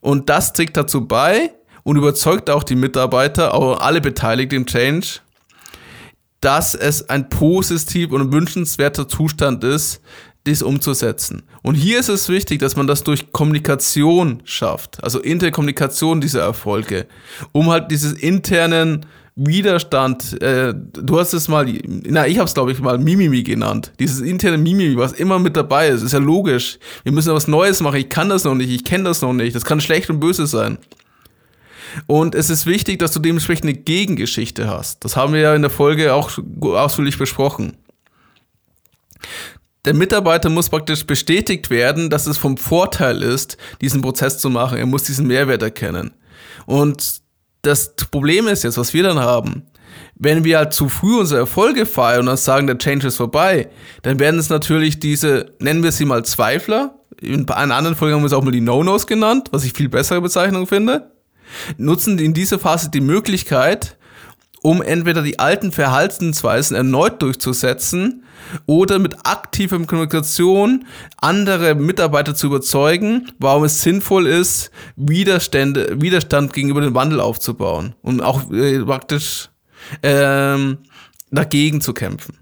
[0.00, 5.20] Und das trägt dazu bei, und überzeugt auch die Mitarbeiter, aber alle Beteiligten im Change,
[6.40, 10.00] dass es ein positiv und wünschenswerter Zustand ist,
[10.46, 11.42] dies umzusetzen.
[11.62, 17.06] Und hier ist es wichtig, dass man das durch Kommunikation schafft, also Interkommunikation dieser Erfolge,
[17.52, 22.72] um halt dieses internen Widerstand, äh, du hast es mal, na, ich habe es glaube
[22.72, 23.92] ich mal Mimimi genannt.
[23.98, 26.78] Dieses interne Mimimi, was immer mit dabei ist, ist ja logisch.
[27.04, 27.96] Wir müssen was Neues machen.
[27.96, 29.54] Ich kann das noch nicht, ich kenne das noch nicht.
[29.54, 30.78] Das kann schlecht und böse sein.
[32.06, 35.04] Und es ist wichtig, dass du dementsprechend eine Gegengeschichte hast.
[35.04, 36.30] Das haben wir ja in der Folge auch
[36.62, 37.76] ausführlich besprochen.
[39.84, 44.78] Der Mitarbeiter muss praktisch bestätigt werden, dass es vom Vorteil ist, diesen Prozess zu machen.
[44.78, 46.12] Er muss diesen Mehrwert erkennen.
[46.66, 47.22] Und
[47.62, 49.66] das Problem ist jetzt, was wir dann haben,
[50.14, 53.70] wenn wir halt zu früh unsere Erfolge feiern und dann sagen, der Change ist vorbei,
[54.02, 58.22] dann werden es natürlich diese, nennen wir sie mal Zweifler, in einer anderen Folge haben
[58.22, 61.10] wir es auch mal die No-Nos genannt, was ich viel bessere Bezeichnung finde
[61.76, 63.96] nutzen in dieser Phase die Möglichkeit,
[64.62, 68.24] um entweder die alten Verhaltensweisen erneut durchzusetzen
[68.66, 70.86] oder mit aktiver Kommunikation
[71.16, 78.20] andere Mitarbeiter zu überzeugen, warum es sinnvoll ist, Widerstände, Widerstand gegenüber dem Wandel aufzubauen und
[78.20, 79.48] auch äh, praktisch
[80.02, 80.78] ähm,
[81.30, 82.39] dagegen zu kämpfen.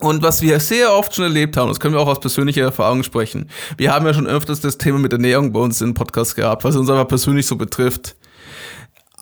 [0.00, 3.02] Und was wir sehr oft schon erlebt haben, das können wir auch aus persönlicher Erfahrung
[3.02, 3.50] sprechen.
[3.76, 6.74] Wir haben ja schon öfters das Thema mit Ernährung bei uns im Podcast gehabt, was
[6.74, 8.16] uns aber persönlich so betrifft.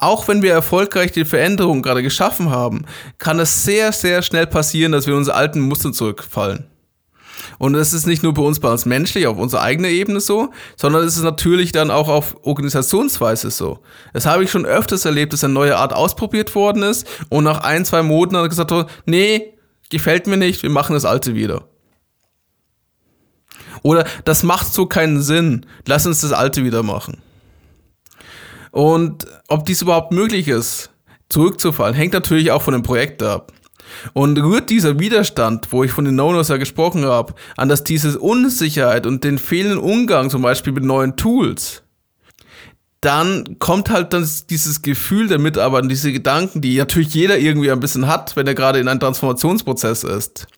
[0.01, 2.85] auch wenn wir erfolgreich die Veränderung gerade geschaffen haben,
[3.19, 6.67] kann es sehr, sehr schnell passieren, dass wir in unsere alten Muster zurückfallen.
[7.59, 10.51] Und das ist nicht nur bei uns, bei uns menschlich, auf unserer eigenen Ebene so,
[10.77, 13.81] sondern es ist natürlich dann auch auf Organisationsweise so.
[14.13, 17.63] Das habe ich schon öfters erlebt, dass eine neue Art ausprobiert worden ist und nach
[17.63, 18.73] ein, zwei Monaten hat gesagt,
[19.07, 19.58] nee,
[19.91, 21.69] gefällt mir nicht, wir machen das alte wieder.
[23.83, 27.19] Oder das macht so keinen Sinn, lass uns das alte wieder machen.
[28.71, 30.91] Und ob dies überhaupt möglich ist,
[31.29, 33.53] zurückzufallen, hängt natürlich auch von dem Projekt ab.
[34.13, 38.19] Und rührt dieser Widerstand, wo ich von den No-Nos ja gesprochen habe, an dass diese
[38.19, 41.83] Unsicherheit und den fehlenden Umgang zum Beispiel mit neuen Tools,
[43.01, 47.81] dann kommt halt dann dieses Gefühl der Mitarbeiter, diese Gedanken, die natürlich jeder irgendwie ein
[47.81, 50.49] bisschen hat, wenn er gerade in einem Transformationsprozess ist.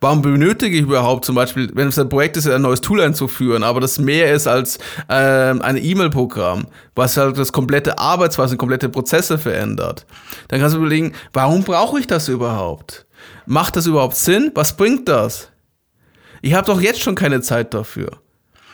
[0.00, 3.62] Warum benötige ich überhaupt zum Beispiel, wenn es ein Projekt ist, ein neues Tool einzuführen,
[3.62, 9.38] aber das mehr ist als äh, ein E-Mail-Programm, was halt das komplette Arbeitsweise, komplette Prozesse
[9.38, 10.06] verändert,
[10.48, 13.06] dann kannst du überlegen, warum brauche ich das überhaupt?
[13.46, 14.50] Macht das überhaupt Sinn?
[14.54, 15.48] Was bringt das?
[16.42, 18.10] Ich habe doch jetzt schon keine Zeit dafür.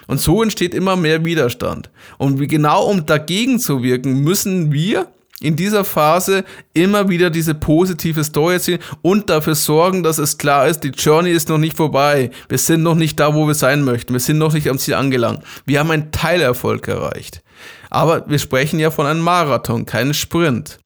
[0.09, 1.91] Und so entsteht immer mehr Widerstand.
[2.17, 5.07] Und genau um dagegen zu wirken, müssen wir
[5.41, 6.45] in dieser Phase
[6.75, 11.31] immer wieder diese positive Story erzählen und dafür sorgen, dass es klar ist, die Journey
[11.31, 12.31] ist noch nicht vorbei.
[12.49, 14.13] Wir sind noch nicht da, wo wir sein möchten.
[14.13, 15.45] Wir sind noch nicht am Ziel angelangt.
[15.65, 17.43] Wir haben einen Teilerfolg erreicht.
[17.91, 20.81] Aber wir sprechen ja von einem Marathon, keinen Sprint.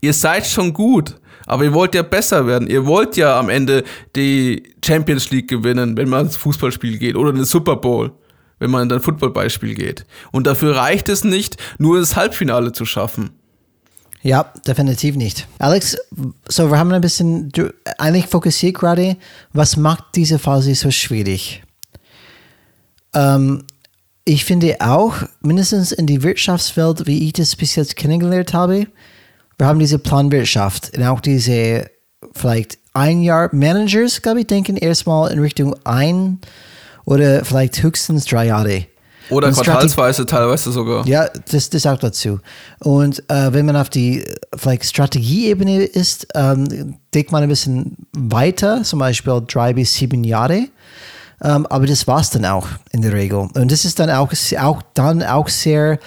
[0.00, 2.68] Ihr seid schon gut, aber ihr wollt ja besser werden.
[2.68, 3.84] Ihr wollt ja am Ende
[4.16, 8.12] die Champions League gewinnen, wenn man ins Fußballspiel geht oder den Super Bowl
[8.62, 10.06] wenn man in dein Footballbeispiel geht.
[10.30, 13.30] Und dafür reicht es nicht, nur das Halbfinale zu schaffen.
[14.22, 15.48] Ja, definitiv nicht.
[15.58, 15.96] Alex,
[16.48, 19.16] so wir haben ein bisschen du, eigentlich fokussiert gerade,
[19.52, 21.64] was macht diese Phase so schwierig?
[23.14, 23.64] Ähm,
[24.24, 28.86] ich finde auch, mindestens in die Wirtschaftswelt, wie ich das bis jetzt kennengelernt habe,
[29.62, 31.88] wir haben diese Planwirtschaft und auch diese
[32.32, 36.40] vielleicht ein Jahr Managers, glaube ich, denken erstmal in Richtung ein
[37.04, 38.86] oder vielleicht höchstens drei Jahre.
[39.30, 41.06] Oder und quartalsweise teilweise sogar.
[41.06, 42.40] Ja, das, das auch dazu.
[42.80, 44.24] Und äh, wenn man auf die
[44.56, 50.66] vielleicht Strategieebene ist, ähm, denkt man ein bisschen weiter, zum Beispiel drei bis sieben Jahre.
[51.40, 53.48] Ähm, aber das war es dann auch in der Regel.
[53.54, 56.00] Und das ist dann auch, auch dann auch sehr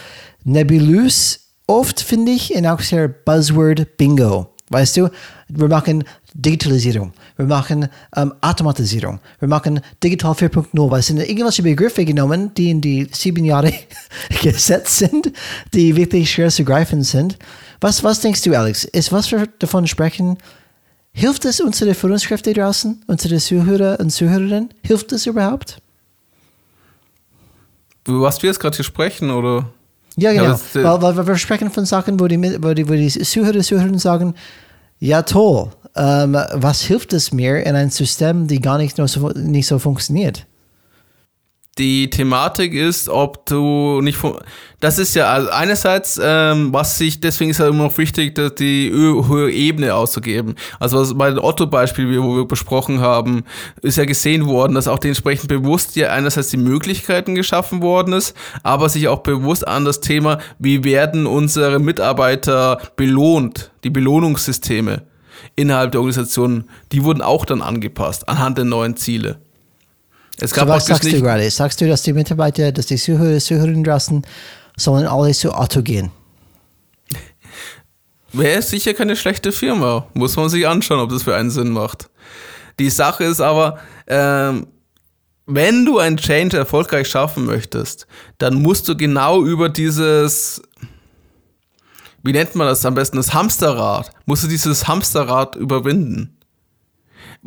[0.43, 4.55] nebulös, oft finde ich, und auch sehr Buzzword Bingo.
[4.69, 5.09] Weißt du,
[5.47, 11.61] wir machen Digitalisierung, wir machen ähm, Automatisierung, wir machen Digital 4.0, weil es sind irgendwelche
[11.61, 13.71] Begriffe genommen, die in die sieben Jahre
[14.41, 15.31] gesetzt sind,
[15.73, 17.37] die wirklich schwer zu greifen sind.
[17.79, 18.85] Was, was denkst du, Alex?
[18.85, 20.39] Ist was wir davon sprechen,
[21.13, 24.69] hilft es unsere Führungskräfte draußen, unsere Zuhörer und Zuhörerinnen?
[24.81, 25.79] Hilft es überhaupt?
[28.05, 29.69] Was wir jetzt gerade hier sprechen, oder?
[30.17, 30.43] Ja, genau.
[30.43, 33.59] Ja, weil, weil, weil, wir sprechen von Sachen, wo die, wo die, wo die Zuhörer,
[33.59, 34.35] Zuhörerinnen sagen,
[34.99, 39.67] ja toll, ähm, was hilft es mir in einem System, die gar nicht, so, nicht
[39.67, 40.45] so funktioniert?
[41.77, 44.37] Die Thematik ist, ob du nicht von.
[44.79, 48.55] Das ist ja also einerseits, ähm, was sich, deswegen ist ja immer noch wichtig, dass
[48.55, 50.55] die höhere Ebene auszugeben.
[50.79, 53.43] Also was bei dem Otto-Beispiel, wo wir besprochen haben,
[53.81, 58.37] ist ja gesehen worden, dass auch dementsprechend bewusst ja einerseits die Möglichkeiten geschaffen worden ist,
[58.63, 65.01] aber sich auch bewusst an das Thema, wie werden unsere Mitarbeiter belohnt, die Belohnungssysteme
[65.57, 69.41] innerhalb der Organisation, die wurden auch dann angepasst anhand der neuen Ziele.
[70.39, 71.49] Es gab so was sagst du gerade?
[71.49, 74.25] Sagst du, dass die Mitarbeiter, dass die Zuhörer, Zuhörerinnen draußen
[74.77, 76.11] sollen alle zu Otto gehen?
[78.33, 80.07] Wäre sicher keine schlechte Firma.
[80.13, 82.09] Muss man sich anschauen, ob das für einen Sinn macht.
[82.79, 84.67] Die Sache ist aber, ähm,
[85.45, 90.61] wenn du ein Change erfolgreich schaffen möchtest, dann musst du genau über dieses
[92.25, 96.34] wie nennt man das am besten, das Hamsterrad, musst du dieses Hamsterrad überwinden.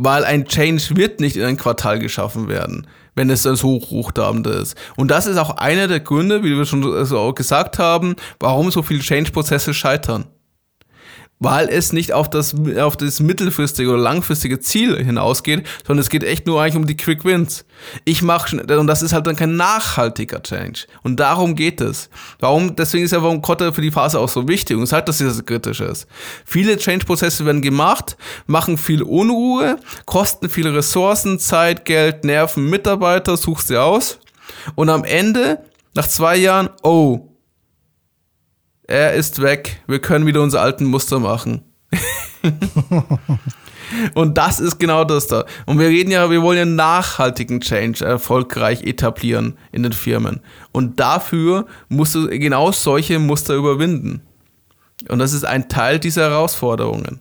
[0.00, 4.76] Weil ein Change wird nicht in ein Quartal geschaffen werden, wenn es so hochtrabend ist.
[4.96, 8.82] Und das ist auch einer der Gründe, wie wir schon so gesagt haben, warum so
[8.82, 10.26] viele Change-Prozesse scheitern
[11.40, 16.24] weil es nicht auf das, auf das mittelfristige oder langfristige Ziel hinausgeht, sondern es geht
[16.24, 17.64] echt nur eigentlich um die Quick Wins.
[18.04, 20.86] Ich mache, und das ist halt dann kein nachhaltiger Change.
[21.02, 22.10] Und darum geht es.
[22.40, 25.18] Warum, deswegen ist ja warum Kotter für die Phase auch so wichtig und sagt, dass
[25.18, 26.06] das kritisch ist.
[26.44, 33.68] Viele Change-Prozesse werden gemacht, machen viel Unruhe, kosten viele Ressourcen, Zeit, Geld, Nerven, Mitarbeiter, suchst
[33.68, 34.18] sie aus.
[34.74, 35.60] Und am Ende,
[35.94, 37.27] nach zwei Jahren, oh,
[38.88, 39.80] er ist weg.
[39.86, 41.62] Wir können wieder unsere alten Muster machen.
[44.14, 45.44] Und das ist genau das da.
[45.66, 50.40] Und wir reden ja, wir wollen ja nachhaltigen Change erfolgreich etablieren in den Firmen.
[50.72, 54.22] Und dafür musst du genau solche Muster überwinden.
[55.08, 57.20] Und das ist ein Teil dieser Herausforderungen.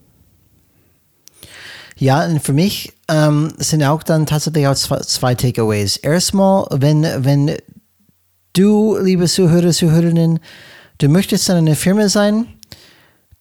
[1.98, 5.98] Ja, und für mich ähm, sind auch dann tatsächlich auch zwei, zwei Takeaways.
[5.98, 7.56] Erstmal, wenn, wenn
[8.54, 10.40] du, liebe Zuhörer, Zuhörerinnen,
[11.00, 12.48] du möchtest dann eine Firma sein,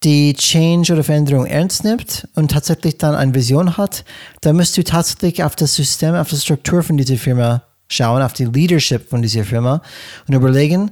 [0.03, 4.05] die Change oder Veränderung ernst nimmt und tatsächlich dann eine Vision hat,
[4.43, 8.33] dann musst du tatsächlich auf das System, auf die Struktur von dieser Firma schauen, auf
[8.33, 9.81] die Leadership von dieser Firma
[10.29, 10.91] und überlegen,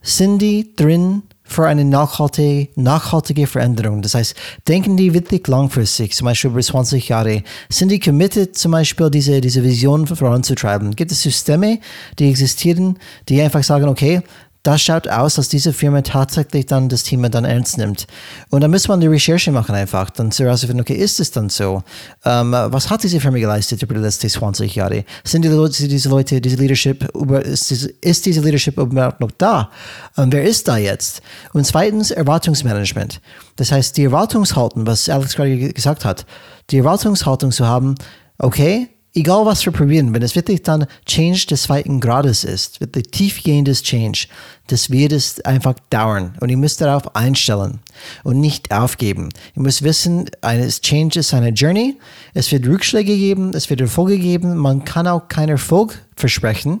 [0.00, 4.02] sind die drin für eine nachhaltige, nachhaltige Veränderung.
[4.02, 4.34] Das heißt,
[4.68, 9.40] denken die wirklich langfristig, zum Beispiel über 20 Jahre, sind die committed, zum Beispiel diese,
[9.40, 10.94] diese Vision voranzutreiben?
[10.94, 11.80] Gibt es Systeme,
[12.18, 14.22] die existieren, die einfach sagen, okay,
[14.68, 18.06] das schaut aus, dass diese Firma tatsächlich dann das Thema dann ernst nimmt.
[18.50, 21.48] Und dann muss man die Recherche machen einfach, dann zu herausfinden, okay, ist es dann
[21.48, 21.82] so?
[22.26, 25.06] Ähm, was hat diese Firma geleistet über die letzten 20 Jahre?
[25.24, 27.02] Sind die Leute, diese Leute, diese Leadership,
[27.46, 29.70] ist, diese, ist diese Leadership überhaupt noch da?
[30.16, 31.22] Und wer ist da jetzt?
[31.54, 33.22] Und zweitens, Erwartungsmanagement.
[33.56, 36.26] Das heißt, die Erwartungshaltung, was Alex gerade gesagt hat,
[36.68, 37.94] die Erwartungshaltung zu haben,
[38.36, 43.10] okay, egal was wir probieren, wenn es wirklich dann Change des zweiten Grades ist, wirklich
[43.10, 44.26] tiefgehendes Change,
[44.68, 46.36] das wird es einfach dauern.
[46.40, 47.80] Und ihr müsst darauf einstellen
[48.22, 49.30] und nicht aufgeben.
[49.56, 51.96] Ihr müsst wissen, eine Change ist eine Journey.
[52.34, 54.56] Es wird Rückschläge geben, es wird Erfolge geben.
[54.56, 56.80] Man kann auch keinen Erfolg versprechen,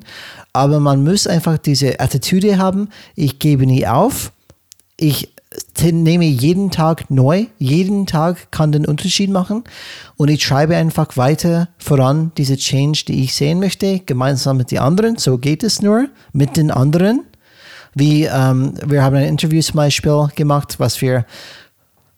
[0.52, 4.32] aber man muss einfach diese Attitüde haben, ich gebe nie auf.
[4.96, 5.32] Ich
[5.82, 9.64] nehme jeden Tag neu, jeden Tag kann den Unterschied machen
[10.16, 14.78] und ich schreibe einfach weiter voran diese Change, die ich sehen möchte, gemeinsam mit den
[14.78, 15.16] anderen.
[15.16, 17.24] So geht es nur mit den anderen.
[17.94, 21.24] Wie ähm, wir haben ein Interview zum Beispiel gemacht, was wir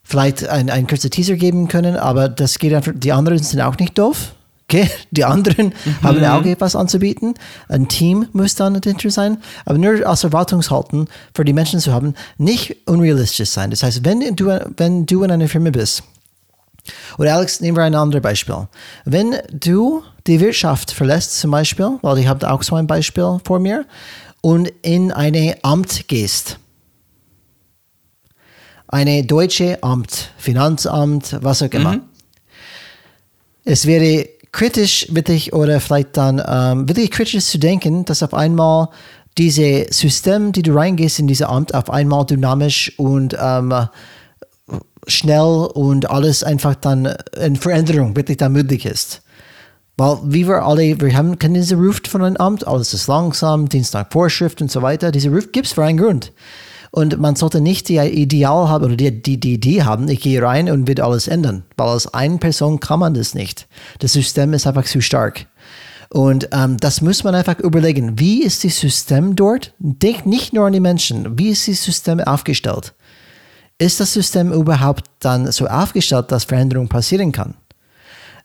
[0.03, 3.77] vielleicht ein, ein kurzer Teaser geben können, aber das geht einfach, die anderen sind auch
[3.77, 4.33] nicht doof.
[4.71, 4.89] Okay?
[5.11, 6.03] Die anderen mhm.
[6.03, 7.33] haben auch etwas anzubieten.
[7.67, 9.37] Ein Team muss dann dahinter sein.
[9.65, 13.69] Aber nur als Erwartungshalten für die Menschen zu haben, nicht unrealistisch sein.
[13.69, 16.03] Das heißt, wenn du, wenn du in einer Firma bist,
[17.19, 18.67] oder Alex, nehmen wir ein anderes Beispiel.
[19.05, 23.59] Wenn du die Wirtschaft verlässt, zum Beispiel, weil ich habe auch so ein Beispiel vor
[23.59, 23.85] mir,
[24.41, 26.57] und in ein Amt gehst,
[28.87, 31.97] eine deutsche Amt, Finanzamt, was auch immer.
[31.97, 32.01] Mhm.
[33.63, 38.89] Es wäre kritisch wirklich oder vielleicht dann ähm, wirklich kritisch zu denken, dass auf einmal
[39.37, 43.73] diese System, die du reingehst in diese Amt, auf einmal dynamisch und ähm,
[45.07, 49.21] schnell und alles einfach dann in Veränderung wirklich dann möglich ist.
[49.97, 53.69] Weil wie wir alle, wir haben, kennen diese Ruf von einem Amt, alles ist langsam,
[53.69, 55.11] Dienst nach Vorschrift und so weiter.
[55.11, 56.31] Diese Ruf gibt es für einen Grund.
[56.91, 60.41] Und man sollte nicht die Ideal haben oder die, die, die Idee haben, ich gehe
[60.41, 61.63] rein und wird alles ändern.
[61.77, 63.67] Weil als eine Person kann man das nicht.
[63.99, 65.47] Das System ist einfach zu stark.
[66.09, 68.19] Und ähm, das muss man einfach überlegen.
[68.19, 69.73] Wie ist das System dort?
[69.79, 71.39] Denk nicht nur an die Menschen.
[71.39, 72.93] Wie ist das System aufgestellt?
[73.77, 77.55] Ist das System überhaupt dann so aufgestellt, dass Veränderung passieren kann?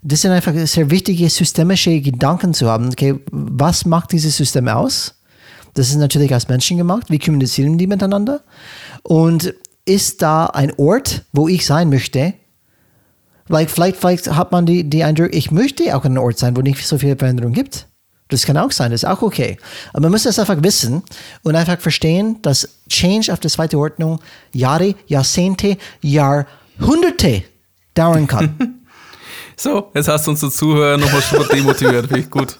[0.02, 2.90] Das sind einfach sehr wichtige systemische Gedanken zu haben.
[2.90, 5.16] Okay, was macht dieses System aus?
[5.76, 7.10] Das ist natürlich als Menschen gemacht.
[7.10, 8.40] Wie kommunizieren die miteinander?
[9.02, 12.32] Und ist da ein Ort, wo ich sein möchte?
[13.48, 16.56] Like, vielleicht, vielleicht hat man die, die Eindruck, ich möchte auch an einem Ort sein,
[16.56, 17.86] wo nicht so viel Veränderung gibt.
[18.28, 19.58] Das kann auch sein, das ist auch okay.
[19.92, 21.02] Aber man muss das einfach wissen
[21.44, 24.20] und einfach verstehen, dass Change auf der zweiten Ordnung
[24.52, 27.44] Jahre, Jahrzehnte, Jahrhunderte
[27.94, 28.80] dauern kann.
[29.56, 32.06] so, jetzt hast du uns zu Zuhörer nochmal schon demotiviert.
[32.06, 32.56] Finde ich gut.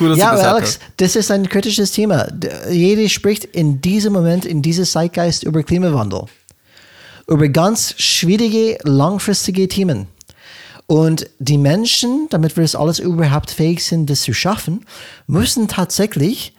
[0.00, 0.80] Gut, ja, aber Alex, hast.
[0.96, 2.26] das ist ein kritisches Thema.
[2.70, 6.22] Jeder spricht in diesem Moment, in diesem Zeitgeist über Klimawandel.
[7.26, 10.06] Über ganz schwierige, langfristige Themen.
[10.86, 14.86] Und die Menschen, damit wir es alles überhaupt fähig sind, das zu schaffen,
[15.26, 16.54] müssen tatsächlich,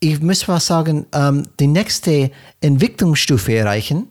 [0.00, 4.08] ich muss mal sagen, ähm, die nächste Entwicklungsstufe erreichen,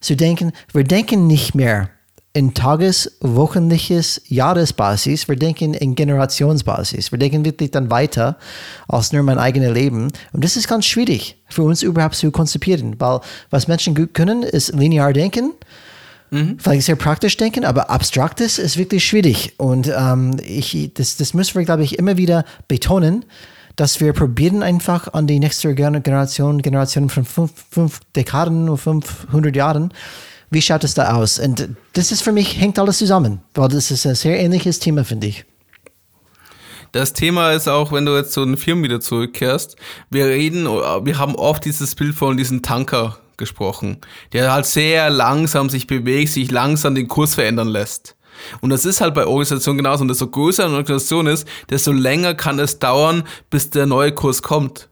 [0.00, 1.88] zu denken, wir denken nicht mehr
[2.34, 7.12] in Tages-, wöchentliches, Jahresbasis, wir denken in Generationsbasis.
[7.12, 8.38] Wir denken wirklich dann weiter
[8.88, 10.08] als nur mein eigenes Leben.
[10.32, 14.42] Und das ist ganz schwierig für uns überhaupt zu konzipieren, weil was Menschen gut können,
[14.42, 15.52] ist linear denken.
[16.30, 16.56] Mhm.
[16.58, 19.52] Vielleicht sehr praktisch denken, aber abstraktes ist wirklich schwierig.
[19.58, 23.26] Und ähm, ich, das, das müssen wir, glaube ich, immer wieder betonen,
[23.76, 29.54] dass wir probieren einfach an die nächste Generation, Generation von fünf, fünf Dekaden oder 500
[29.54, 29.92] Jahren,
[30.52, 31.38] wie schaut es da aus?
[31.38, 35.04] Und das ist für mich, hängt alles zusammen, weil das ist ein sehr ähnliches Thema,
[35.04, 35.44] finde ich.
[36.92, 39.76] Das Thema ist auch, wenn du jetzt zu den Firmen wieder zurückkehrst,
[40.10, 43.96] wir reden, wir haben oft dieses Bild von diesem Tanker gesprochen,
[44.34, 48.14] der halt sehr langsam sich bewegt, sich langsam den Kurs verändern lässt.
[48.60, 50.02] Und das ist halt bei Organisationen genauso.
[50.02, 54.42] Und desto größer eine Organisation ist, desto länger kann es dauern, bis der neue Kurs
[54.42, 54.90] kommt.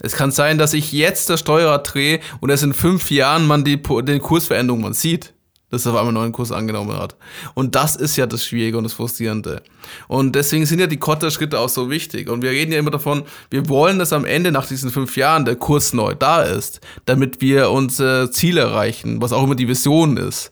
[0.00, 3.64] Es kann sein, dass ich jetzt das Steuerrad drehe und es in fünf Jahren man
[3.64, 5.34] die, den Kursveränderung man sieht
[5.70, 7.16] dass er auf einmal einen neuen Kurs angenommen hat.
[7.54, 9.62] Und das ist ja das Schwierige und das Frustrierende.
[10.06, 12.28] Und deswegen sind ja die Kotter-Schritte auch so wichtig.
[12.28, 15.44] Und wir reden ja immer davon, wir wollen, dass am Ende nach diesen fünf Jahren
[15.44, 20.16] der Kurs neu da ist, damit wir unser Ziel erreichen, was auch immer die Vision
[20.16, 20.50] ist.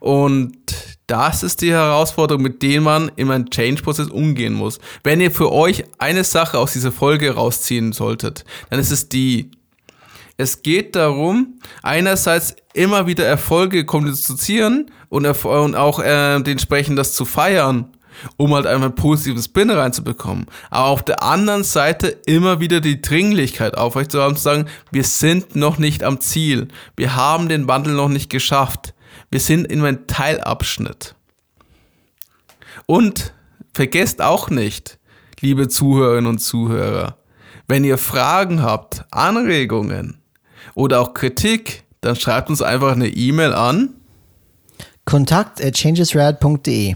[0.00, 0.56] Und
[1.06, 4.78] das ist die Herausforderung, mit der man in einem Change-Prozess umgehen muss.
[5.04, 9.52] Wenn ihr für euch eine Sache aus dieser Folge rausziehen solltet, dann ist es die,
[10.36, 17.24] es geht darum, einerseits immer wieder Erfolge kommunizieren und, und auch äh, entsprechend das zu
[17.24, 17.88] feiern,
[18.36, 20.46] um halt einfach ein positives Spin reinzubekommen.
[20.70, 25.78] Aber auf der anderen Seite immer wieder die Dringlichkeit aufrechtzuerhalten, zu sagen, wir sind noch
[25.78, 26.68] nicht am Ziel.
[26.96, 28.92] Wir haben den Wandel noch nicht geschafft.
[29.30, 31.14] Wir sind in einem Teilabschnitt.
[32.86, 33.32] Und
[33.72, 34.98] vergesst auch nicht,
[35.40, 37.16] liebe Zuhörerinnen und Zuhörer,
[37.68, 40.20] wenn ihr Fragen habt, Anregungen,
[40.74, 43.94] oder auch Kritik, dann schreibt uns einfach eine E-Mail an.
[45.04, 46.94] Kontakt at changesrad.de.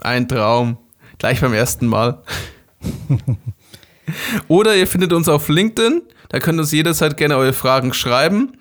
[0.00, 0.78] Ein Traum.
[1.18, 2.22] Gleich beim ersten Mal.
[4.48, 6.02] Oder ihr findet uns auf LinkedIn.
[6.28, 8.56] Da könnt ihr uns jederzeit gerne eure Fragen schreiben.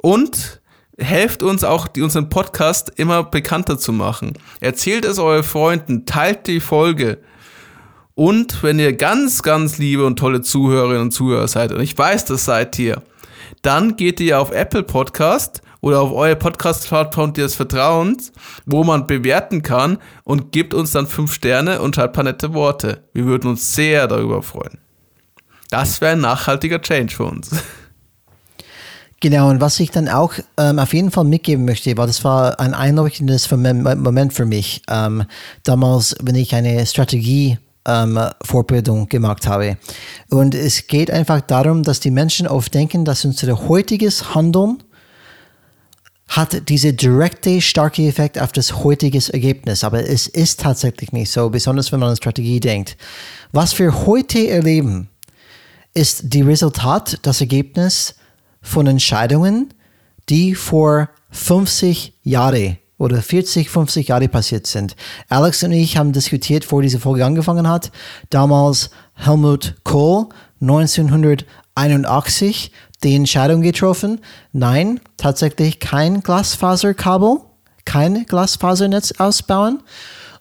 [0.00, 0.57] Und
[0.98, 4.32] helft uns auch, unseren Podcast immer bekannter zu machen.
[4.60, 7.18] Erzählt es euren Freunden, teilt die Folge.
[8.14, 12.24] Und wenn ihr ganz, ganz liebe und tolle Zuhörerinnen und Zuhörer seid, und ich weiß,
[12.24, 13.02] das seid ihr,
[13.62, 18.32] dann geht ihr auf Apple Podcast oder auf eure Podcast-Plattform des Vertrauens,
[18.66, 22.54] wo man bewerten kann und gibt uns dann fünf Sterne und schreibt ein paar nette
[22.54, 23.04] Worte.
[23.12, 24.78] Wir würden uns sehr darüber freuen.
[25.70, 27.50] Das wäre ein nachhaltiger Change für uns.
[29.20, 32.60] Genau, und was ich dann auch ähm, auf jeden Fall mitgeben möchte, weil das war
[32.60, 34.82] ein einleuchtendes Moment für mich.
[34.88, 35.24] Ähm,
[35.64, 39.76] damals, wenn ich eine Strategie ähm, Vorbildung gemacht habe.
[40.30, 44.82] Und es geht einfach darum, dass die Menschen oft denken, dass unser heutiges Handeln
[46.28, 49.82] hat diese direkte, starke Effekt auf das heutige Ergebnis.
[49.82, 52.96] Aber es ist tatsächlich nicht so, besonders wenn man an Strategie denkt.
[53.50, 55.08] Was wir heute erleben,
[55.94, 58.14] ist die Resultat, das Ergebnis
[58.68, 59.74] von Entscheidungen,
[60.28, 64.94] die vor 50 Jahren oder 40, 50 Jahre passiert sind.
[65.28, 67.90] Alex und ich haben diskutiert, vor diese Folge angefangen hat.
[68.30, 70.26] Damals Helmut Kohl,
[70.60, 72.72] 1981,
[73.04, 74.20] die Entscheidung getroffen.
[74.52, 77.38] Nein, tatsächlich kein Glasfaserkabel,
[77.84, 79.82] kein Glasfasernetz ausbauen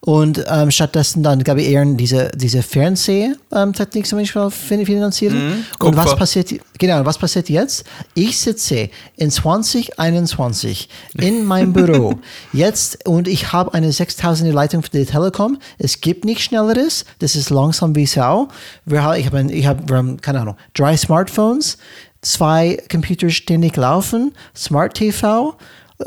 [0.02, 5.36] und ähm, stattdessen dann, ich, eher diese, diese Fernsehtechnik ähm, zum Beispiel finanzieren.
[5.36, 7.84] Mhm, und was passiert, genau, was passiert jetzt?
[8.14, 12.20] Ich sitze in 2021 in meinem Büro
[12.54, 15.58] jetzt und ich habe eine 6000er Leitung für die Telekom.
[15.78, 17.06] Es gibt nichts Schnelleres.
[17.20, 18.48] Das ist langsam wie Sau.
[18.86, 21.78] Wir haben, ich habe, ich habe, keine Ahnung, drei Smartphones,
[22.22, 25.58] zwei Computer ständig laufen, Smart TV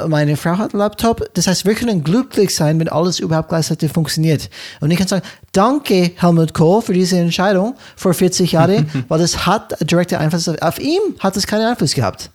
[0.07, 1.29] meine Frau hat einen Laptop.
[1.35, 4.49] Das heißt, wir können glücklich sein, wenn alles überhaupt gleichzeitig funktioniert.
[4.81, 9.47] Und ich kann sagen, danke Helmut Kohl für diese Entscheidung vor 40 Jahren, weil das
[9.47, 12.31] hat direkte Einfluss auf, auf ihm, hat es keinen Einfluss gehabt.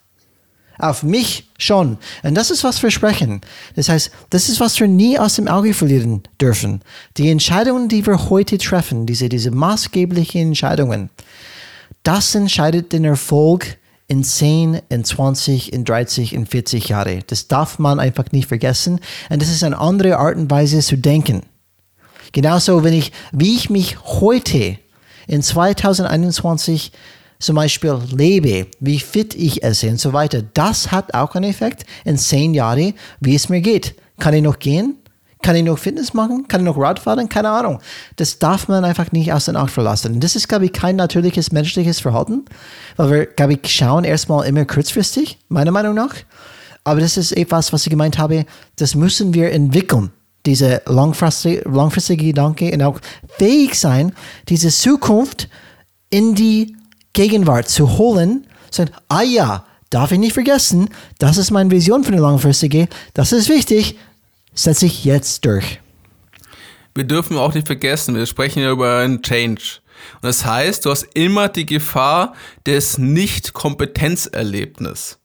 [0.77, 1.97] Auf mich schon.
[2.23, 3.39] Und das ist, was wir sprechen.
[3.77, 6.81] Das heißt, das ist, was wir nie aus dem Auge verlieren dürfen.
[7.15, 11.09] Die Entscheidungen, die wir heute treffen, diese, diese maßgeblichen Entscheidungen,
[12.03, 13.77] das entscheidet den Erfolg
[14.07, 17.19] in 10, in 20, in 30, in 40 Jahre.
[17.25, 18.99] Das darf man einfach nicht vergessen.
[19.29, 21.41] Und das ist eine andere Art und Weise zu denken.
[22.31, 24.77] Genauso, wenn ich, wie ich mich heute
[25.27, 26.91] in 2021
[27.39, 31.85] zum Beispiel lebe, wie fit ich esse und so weiter, das hat auch einen Effekt
[32.03, 33.95] in 10 Jahren, wie es mir geht.
[34.19, 34.97] Kann ich noch gehen?
[35.41, 36.47] Kann ich noch Fitness machen?
[36.47, 37.29] Kann ich noch Radfahren?
[37.29, 37.79] Keine Ahnung.
[38.15, 40.19] Das darf man einfach nicht aus den Augen verlassen.
[40.19, 42.45] Das ist, glaube ich, kein natürliches menschliches Verhalten,
[42.95, 46.15] weil wir, glaube ich, schauen erstmal immer kurzfristig, meiner Meinung nach.
[46.83, 48.45] Aber das ist etwas, was ich gemeint habe,
[48.77, 50.11] das müssen wir entwickeln.
[50.45, 52.99] Diese langfristige, langfristige Gedanke und auch
[53.37, 54.13] fähig sein,
[54.47, 55.49] diese Zukunft
[56.09, 56.75] in die
[57.13, 58.45] Gegenwart zu holen.
[58.69, 63.31] Sagen, ah ja, darf ich nicht vergessen, das ist meine Vision für eine langfristige, das
[63.31, 63.97] ist wichtig,
[64.55, 65.79] setze ich jetzt durch.
[66.95, 69.81] Wir dürfen auch nicht vergessen, wir sprechen ja über einen Change.
[70.15, 72.33] Und das heißt, du hast immer die Gefahr
[72.65, 75.19] des Nicht-Kompetenzerlebnis.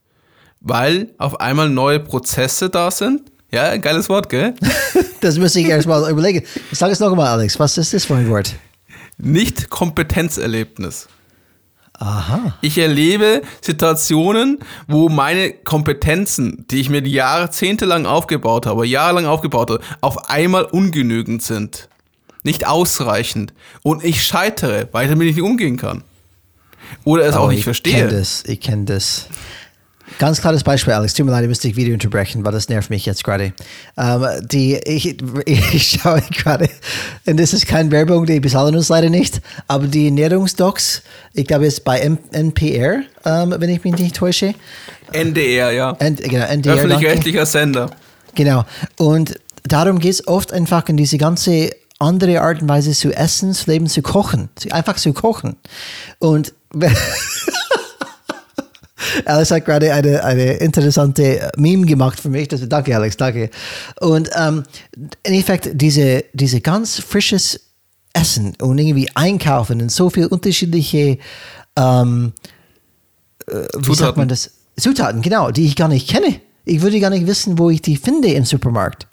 [0.61, 3.31] Weil auf einmal neue Prozesse da sind.
[3.53, 4.55] Ja, ein geiles Wort, gell?
[5.21, 6.45] das müsste ich erstmal überlegen.
[6.73, 7.59] Sag es nochmal, Alex.
[7.59, 8.55] Was ist das für ein Wort?
[9.19, 11.09] Nicht-Kompetenzerlebnis.
[12.01, 12.55] Aha.
[12.63, 19.27] Ich erlebe Situationen, wo meine Kompetenzen, die ich mir die Jahrzehnte lang aufgebaut habe, jahrelang
[19.27, 21.89] aufgebaut habe, auf einmal ungenügend sind.
[22.43, 23.53] Nicht ausreichend.
[23.83, 26.03] Und ich scheitere, weil ich damit nicht umgehen kann.
[27.05, 27.93] Oder es Oh, auch nicht ich verstehe.
[27.93, 29.27] kenne das, ich kenne das.
[30.19, 31.15] Ganz klares Beispiel, Alex.
[31.15, 33.53] Tut mir leid, ich müsste dich wieder unterbrechen, weil das nervt mich jetzt gerade.
[33.97, 36.69] Ähm, die, ich, ich schaue gerade,
[37.27, 41.03] und das ist keine Werbung, die bezahlen uns leider nicht, aber die Ernährungsdocs,
[41.35, 44.55] ich glaube, es ist bei M NPR, ähm, wenn ich mich nicht täusche.
[45.13, 45.97] NDR, ja.
[45.99, 46.75] N genau, NDR.
[46.75, 47.91] Öffentlich-rechtlicher Sender.
[48.35, 48.65] Genau.
[48.97, 53.53] Und darum geht es oft einfach in diese ganze andere Art und Weise zu essen,
[53.53, 54.49] zu leben, zu kochen.
[54.71, 55.57] Einfach zu kochen.
[56.19, 56.55] Und
[59.25, 62.49] Alex hat gerade eine, eine interessante Meme gemacht für mich.
[62.49, 63.51] Das, danke, Alex, danke.
[64.01, 64.65] Und ähm,
[64.97, 67.61] im Endeffekt, diese, diese ganz frisches
[68.13, 71.19] Essen und irgendwie einkaufen und so viele unterschiedliche
[71.77, 72.33] ähm,
[73.47, 74.21] äh, wie sagt Zutaten.
[74.21, 74.51] man das?
[74.79, 76.41] Zutaten, genau, die ich gar nicht kenne.
[76.65, 79.07] Ich würde gar nicht wissen, wo ich die finde im Supermarkt.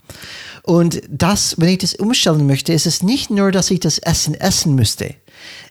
[0.64, 4.36] Und das, wenn ich das umstellen möchte, ist es nicht nur, dass ich das Essen
[4.36, 5.16] essen müsste.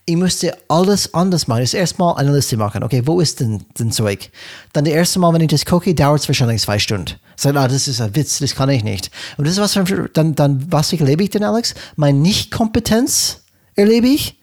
[0.09, 1.63] Ich müsste alles anders machen.
[1.63, 2.85] Das erstmal eine Liste machen.
[2.85, 4.31] Okay, wo ist denn denn Zeug?
[4.73, 7.15] Dann das erste Mal, wenn ich das koche, dauert es wahrscheinlich zwei Stunden.
[7.35, 9.11] Sag, ah, das ist ein Witz, das kann ich nicht.
[9.37, 11.75] Und das ist was, dann, dann, was erlebe ich denn, Alex?
[11.97, 13.43] Meine Nicht-Kompetenz
[13.75, 14.41] erlebe ich.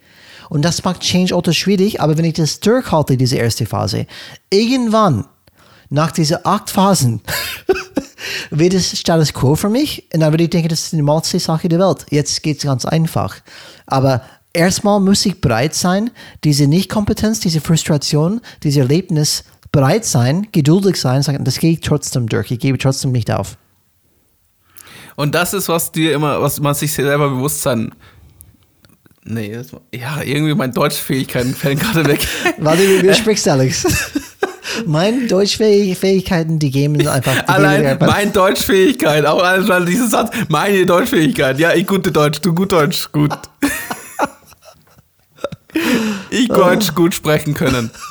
[0.50, 4.06] Und das macht Change Auto schwierig, aber wenn ich das durchhalte, diese erste Phase,
[4.50, 5.26] irgendwann,
[5.90, 7.22] nach diesen acht Phasen,
[8.50, 11.40] wird es Status Quo für mich und dann würde ich denken, das ist die normalste
[11.40, 12.06] Sache der Welt.
[12.10, 13.38] Jetzt geht es ganz einfach.
[13.86, 14.22] Aber
[14.54, 16.12] erstmal muss ich bereit sein,
[16.44, 22.30] diese Nichtkompetenz, diese Frustration, dieses Erlebnis bereit sein, geduldig sein, sagen, das gehe ich trotzdem
[22.30, 23.58] durch, ich gebe trotzdem nicht auf.
[25.16, 27.94] Und das ist, was dir immer, was man sich selber bewusst sein.
[29.26, 32.28] Nee, das, ja, irgendwie meine Deutschfähigkeiten fallen gerade weg.
[32.58, 33.86] Warte, wie, wie sprichst du, Alex?
[34.88, 37.42] Meine Deutschfähigkeiten, die geben einfach.
[37.42, 41.60] Die Allein geben meine Deutschfähigkeit, auch allein dieser Satz, meine Deutschfähigkeit.
[41.60, 43.32] Ja, ich gute Deutsch, du gut Deutsch, gut.
[46.30, 47.92] Ich Deutsch gut sprechen können.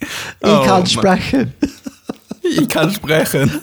[0.00, 0.08] ich
[0.42, 0.86] Oh, kann Mann.
[0.86, 1.54] sprechen.
[2.42, 3.60] Ich kann sprechen.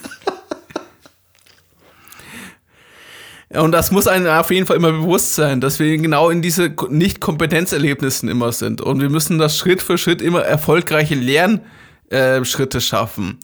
[3.51, 6.72] Und das muss einem auf jeden Fall immer bewusst sein, dass wir genau in diese
[6.89, 8.80] Nicht-Kompetenzerlebnissen immer sind.
[8.80, 13.39] Und wir müssen das Schritt für Schritt immer erfolgreiche Lernschritte schaffen,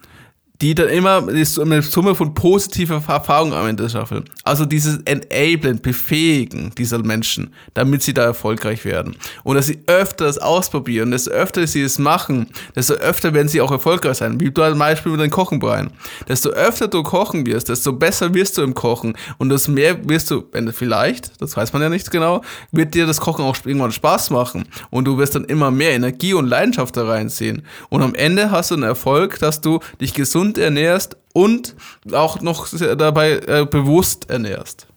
[0.61, 4.25] die dann immer eine Summe von positiver Erfahrung am Ende schaffen.
[4.43, 9.15] Also dieses Enablen, Befähigen dieser Menschen, damit sie da erfolgreich werden.
[9.43, 13.61] Und dass sie öfter das ausprobieren, desto öfter sie es machen, desto öfter werden sie
[13.61, 14.39] auch erfolgreich sein.
[14.39, 15.91] Wie du zum Beispiel mit den Kochen, Brian.
[16.27, 19.15] Desto öfter du kochen wirst, desto besser wirst du im Kochen.
[19.37, 22.41] Und desto mehr wirst du, wenn vielleicht, das weiß man ja nicht genau,
[22.71, 24.65] wird dir das Kochen auch irgendwann Spaß machen.
[24.89, 27.63] Und du wirst dann immer mehr Energie und Leidenschaft da reinziehen.
[27.89, 31.75] Und am Ende hast du einen Erfolg, dass du dich gesund ernährst und
[32.11, 32.67] auch noch
[32.97, 34.87] dabei äh, bewusst ernährst.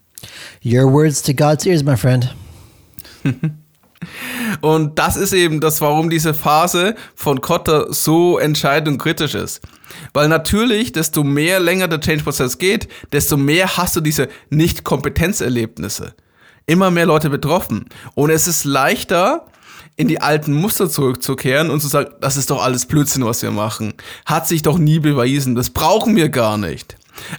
[0.65, 2.35] Your words to God's ears, my friend.
[4.61, 9.61] Und das ist eben das, warum diese Phase von Kotter so entscheidend und kritisch ist.
[10.13, 16.15] Weil natürlich, desto mehr länger der Change-Prozess geht, desto mehr hast du diese Nicht-Kompetenzerlebnisse.
[16.67, 17.87] Immer mehr Leute betroffen.
[18.15, 19.47] Und es ist leichter,
[19.99, 23.51] in die alten Muster zurückzukehren und zu sagen, das ist doch alles Blödsinn, was wir
[23.51, 23.95] machen.
[24.25, 26.97] Hat sich doch nie bewiesen, das brauchen wir gar nicht.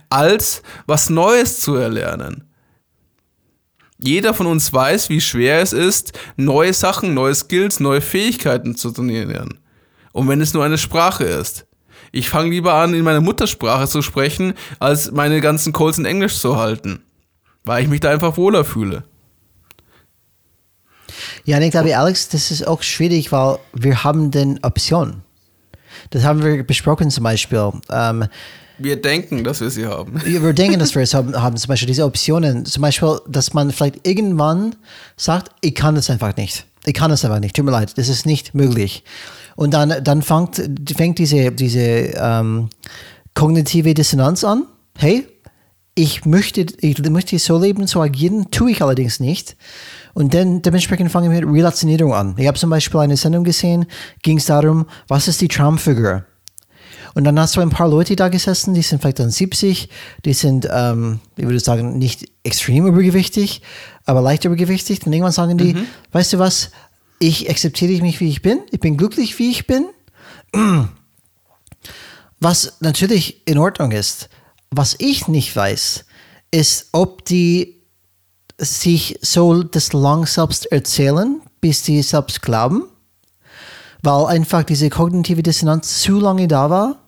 [0.10, 2.43] Als was Neues zu erlernen.
[3.97, 8.91] Jeder von uns weiß, wie schwer es ist, neue Sachen, neue Skills, neue Fähigkeiten zu
[8.91, 9.60] trainieren.
[10.12, 11.66] Und wenn es nur eine Sprache ist.
[12.12, 16.39] Ich fange lieber an, in meiner Muttersprache zu sprechen, als meine ganzen Calls in Englisch
[16.39, 17.03] zu halten.
[17.64, 19.03] Weil ich mich da einfach wohler fühle.
[21.45, 25.22] Ja, und ich glaube, Alex, das ist auch schwierig, weil wir haben den Option.
[26.11, 27.72] Das haben wir besprochen zum Beispiel.
[27.91, 28.26] Ähm,
[28.78, 30.22] Wir denken, dass wir sie haben.
[30.24, 32.65] wir denken, dass wir es haben, haben, zum Beispiel diese Optionen.
[32.65, 34.76] Zum Beispiel, dass man vielleicht irgendwann
[35.17, 36.65] sagt, ich kann das einfach nicht.
[36.86, 37.55] Ich kann das einfach nicht.
[37.55, 39.03] Tut mir leid, das ist nicht möglich.
[39.55, 40.61] Und dann, dann fängt,
[40.95, 42.70] fängt diese, diese ähm,
[43.34, 44.63] kognitive Dissonanz an.
[44.97, 45.28] Hey,
[45.96, 49.58] ich möchte, ich möchte so leben, so agieren, tue ich allerdings nicht.
[50.14, 52.36] Und dann dementsprechend fange ich mit Relationierung an.
[52.38, 53.86] Ich habe zum Beispiel eine Sendung gesehen,
[54.22, 56.26] ging es darum, was ist die Traumfigur?
[57.16, 59.90] Und dann hast du ein paar Leute da gesessen, die sind vielleicht dann 70,
[60.26, 63.62] die sind, ähm, ich würde sagen, nicht extrem übergewichtig,
[64.06, 65.06] aber leicht übergewichtig.
[65.06, 65.76] Und irgendwann sagen die,
[66.12, 66.72] weißt du was,
[67.20, 69.88] ich akzeptiere mich, wie ich bin, ich bin glücklich, wie ich bin.
[72.42, 74.30] Was natürlich in Ordnung ist.
[74.72, 76.05] Was ich nicht weiß,
[76.51, 77.82] ist, ob die
[78.57, 82.84] sich so das lang selbst erzählen, bis die selbst glauben,
[84.01, 87.03] weil einfach diese kognitive Dissonanz zu lange da war.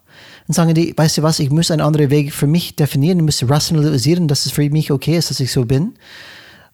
[0.47, 3.25] Und sagen die, weißt du was, ich muss einen anderen Weg für mich definieren, ich
[3.25, 5.93] muss rationalisieren, dass es für mich okay ist, dass ich so bin.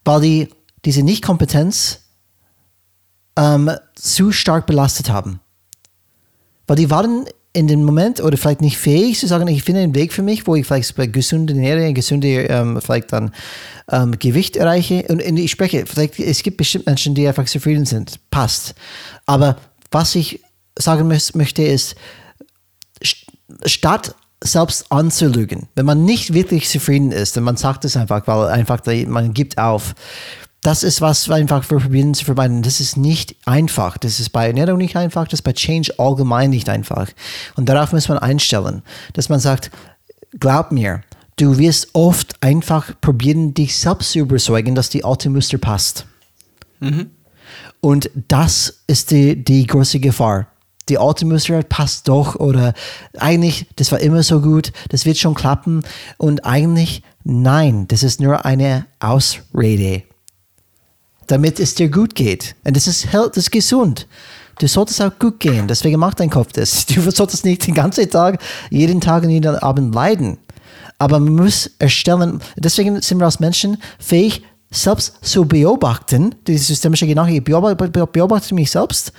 [0.04, 0.48] Weil die
[0.84, 2.00] diese Nichtkompetenz
[3.36, 5.40] ähm, zu stark belastet haben.
[6.66, 9.94] Weil die waren in dem Moment oder vielleicht nicht fähig zu sagen, ich finde einen
[9.94, 13.32] Weg für mich, wo ich vielleicht bei gesunder Ernährung, gesunde ähm, vielleicht dann
[13.90, 15.04] ähm, Gewicht erreiche.
[15.08, 18.20] Und, und ich spreche, vielleicht es gibt bestimmt Menschen, die einfach zufrieden sind.
[18.30, 18.74] Passt.
[19.26, 19.56] Aber
[19.90, 20.40] was ich
[20.78, 21.96] sagen möchte, ist,
[23.64, 28.48] statt selbst anzulügen, wenn man nicht wirklich zufrieden ist und man sagt es einfach, weil
[28.48, 29.94] einfach man gibt auf,
[30.62, 32.62] das ist was einfach wir probieren zu vermeiden.
[32.62, 33.96] Das ist nicht einfach.
[33.96, 37.08] Das ist bei Ernährung nicht einfach, das ist bei Change allgemein nicht einfach.
[37.56, 38.82] Und darauf muss man einstellen,
[39.12, 39.70] dass man sagt,
[40.38, 41.02] glaub mir,
[41.36, 46.06] du wirst oft einfach probieren, dich selbst zu überzeugen, dass die alte Muster passt.
[46.80, 47.10] Mhm.
[47.80, 50.48] Und das ist die, die große Gefahr.
[50.88, 52.72] Die alte Muster passt doch oder
[53.18, 55.82] eigentlich, das war immer so gut, das wird schon klappen.
[56.16, 60.02] Und eigentlich, nein, das ist nur eine Ausrede
[61.28, 62.56] damit es dir gut geht.
[62.64, 64.06] Und das ist, das ist gesund.
[64.58, 65.68] Du solltest auch gut gehen.
[65.68, 66.86] Deswegen macht dein Kopf das.
[66.94, 70.38] Du solltest nicht den ganzen Tag, jeden Tag und jeden Abend leiden.
[70.98, 77.06] Aber man muss erstellen, deswegen sind wir als Menschen fähig, selbst zu beobachten, die systemische
[77.06, 79.12] Gedanke, ich beobachte, beobachte mich selbst.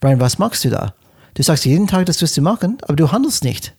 [0.00, 0.94] Brian, was machst du da?
[1.34, 3.74] Du sagst jeden Tag, das wirst du machen, aber du handelst nicht.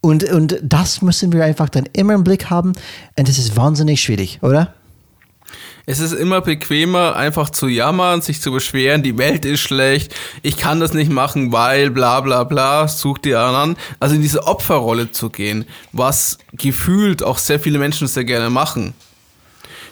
[0.00, 2.72] Und, und das müssen wir einfach dann immer im Blick haben.
[3.16, 4.74] Und das ist wahnsinnig schwierig, oder?
[5.90, 10.58] Es ist immer bequemer, einfach zu jammern, sich zu beschweren, die Welt ist schlecht, ich
[10.58, 13.74] kann das nicht machen, weil bla bla bla, such dir an.
[13.98, 18.92] Also in diese Opferrolle zu gehen, was gefühlt auch sehr viele Menschen sehr gerne machen.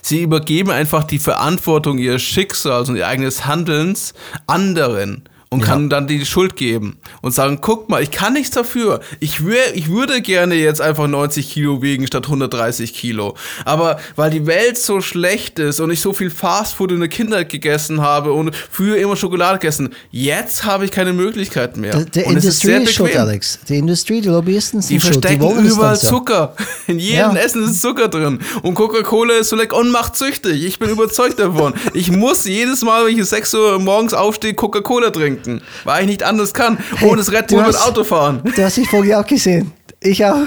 [0.03, 4.13] Sie übergeben einfach die Verantwortung ihres Schicksals und ihr eigenes Handelns
[4.47, 5.27] anderen
[5.57, 5.69] und ja.
[5.69, 9.01] kann dann die Schuld geben und sagen, guck mal, ich kann nichts dafür.
[9.21, 13.37] Ich, wär, ich würde gerne jetzt einfach 90 Kilo wiegen statt 130 Kilo.
[13.65, 17.49] Aber weil die Welt so schlecht ist und ich so viel Fastfood in der Kindheit
[17.49, 21.97] gegessen habe und früher immer Schokolade gegessen, jetzt habe ich keine Möglichkeit mehr.
[22.05, 23.59] Die, die Industrie ist, ist schuld, Alex.
[23.67, 25.25] Die Industrie, die Lobbyisten sind die schuld.
[25.25, 26.55] Verstecken die überall Zucker.
[26.87, 27.37] In jedem ja.
[27.37, 28.41] Essen ist Zucker drin.
[28.63, 30.65] Und Coca-Cola ist so lecker und macht süchtig.
[30.65, 31.73] Ich bin überzeugt davon.
[31.95, 36.03] Ich muss jedes Mal, wenn ich um 6 Uhr morgens aufstehe, Coca-Cola trinken trinken, weil
[36.03, 36.79] ich nicht anders kann.
[36.97, 38.41] Hey, ohne das mit Auto fahren.
[38.45, 39.73] Du hast die Folge auch gesehen.
[40.01, 40.37] Ich auch.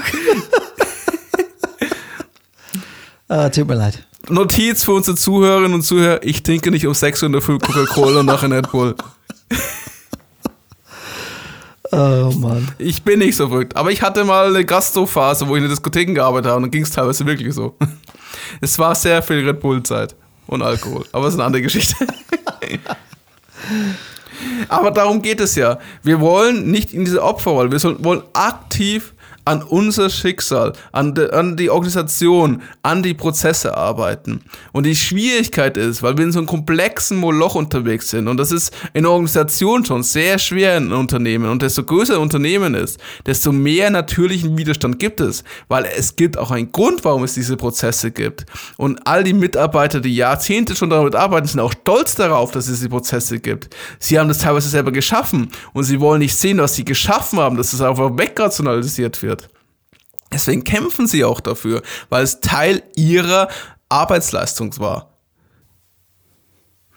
[3.28, 4.04] ah, tut mir leid.
[4.28, 7.58] Notiz für unsere Zuhörerinnen und Zuhörer: Ich trinke nicht um 6 Uhr in der Früh
[7.58, 8.94] Coca-Cola und nachher Red Bull.
[11.92, 12.68] Oh Mann.
[12.78, 13.74] Ich bin nicht so verrückt.
[13.74, 16.70] Aber ich hatte mal eine Gastrophase, wo ich in der Diskotheken gearbeitet habe und dann
[16.70, 17.76] ging es teilweise wirklich so.
[18.60, 20.14] Es war sehr viel Red Bull-Zeit
[20.46, 21.04] und Alkohol.
[21.10, 21.96] Aber es ist eine andere Geschichte.
[24.68, 25.78] Aber darum geht es ja.
[26.02, 29.14] Wir wollen nicht in diese Opferrolle, wir sollen, wollen aktiv
[29.44, 34.42] an unser Schicksal, an, de, an die Organisation, an die Prozesse arbeiten.
[34.72, 38.52] Und die Schwierigkeit ist, weil wir in so einem komplexen Moloch unterwegs sind und das
[38.52, 43.00] ist in der Organisation schon sehr schwer in Unternehmen und desto größer ein Unternehmen ist,
[43.26, 47.56] desto mehr natürlichen Widerstand gibt es, weil es gibt auch einen Grund, warum es diese
[47.56, 48.46] Prozesse gibt.
[48.76, 52.78] Und all die Mitarbeiter, die Jahrzehnte schon damit arbeiten, sind auch stolz darauf, dass es
[52.78, 53.74] diese Prozesse gibt.
[53.98, 57.56] Sie haben das teilweise selber geschaffen und sie wollen nicht sehen, was sie geschaffen haben,
[57.56, 59.39] dass es einfach wegrationalisiert wird.
[60.32, 63.48] Deswegen kämpfen sie auch dafür, weil es Teil ihrer
[63.88, 65.10] Arbeitsleistung war.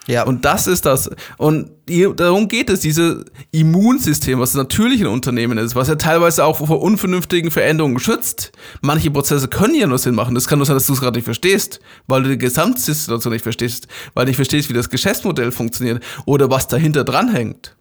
[0.08, 0.24] Ja.
[0.24, 1.10] Und das ist das.
[1.38, 6.58] Und darum geht es, dieses Immunsystem, was natürlich ein Unternehmen ist, was ja teilweise auch
[6.58, 8.52] vor unvernünftigen Veränderungen schützt.
[8.82, 10.36] Manche Prozesse können ja nur Sinn machen.
[10.36, 13.44] Das kann nur sein, dass du es gerade nicht verstehst, weil du die Gesamtsituation nicht
[13.44, 17.76] verstehst, weil du nicht verstehst, wie das Geschäftsmodell funktioniert oder was dahinter dranhängt.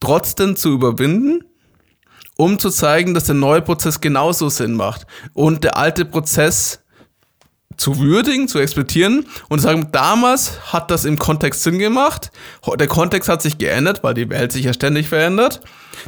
[0.00, 1.44] Trotzdem zu überwinden
[2.36, 6.80] um zu zeigen, dass der neue Prozess genauso Sinn macht und der alte Prozess
[7.76, 12.30] zu würdigen, zu exportieren und sagen, damals hat das im Kontext Sinn gemacht.
[12.78, 15.60] Der Kontext hat sich geändert, weil die Welt sich ja ständig verändert.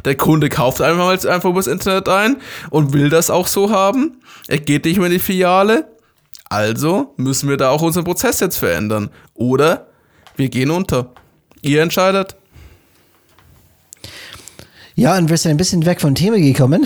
[0.05, 2.37] Der Kunde kauft einfach, einfach übers Internet ein
[2.69, 4.17] und will das auch so haben.
[4.47, 5.87] Er geht nicht mehr in die Filiale.
[6.49, 9.09] Also müssen wir da auch unseren Prozess jetzt verändern.
[9.33, 9.87] Oder
[10.35, 11.11] wir gehen unter.
[11.61, 12.37] Ihr entscheidet.
[14.97, 16.83] Ja, und wir sind ein bisschen weg vom Thema gekommen.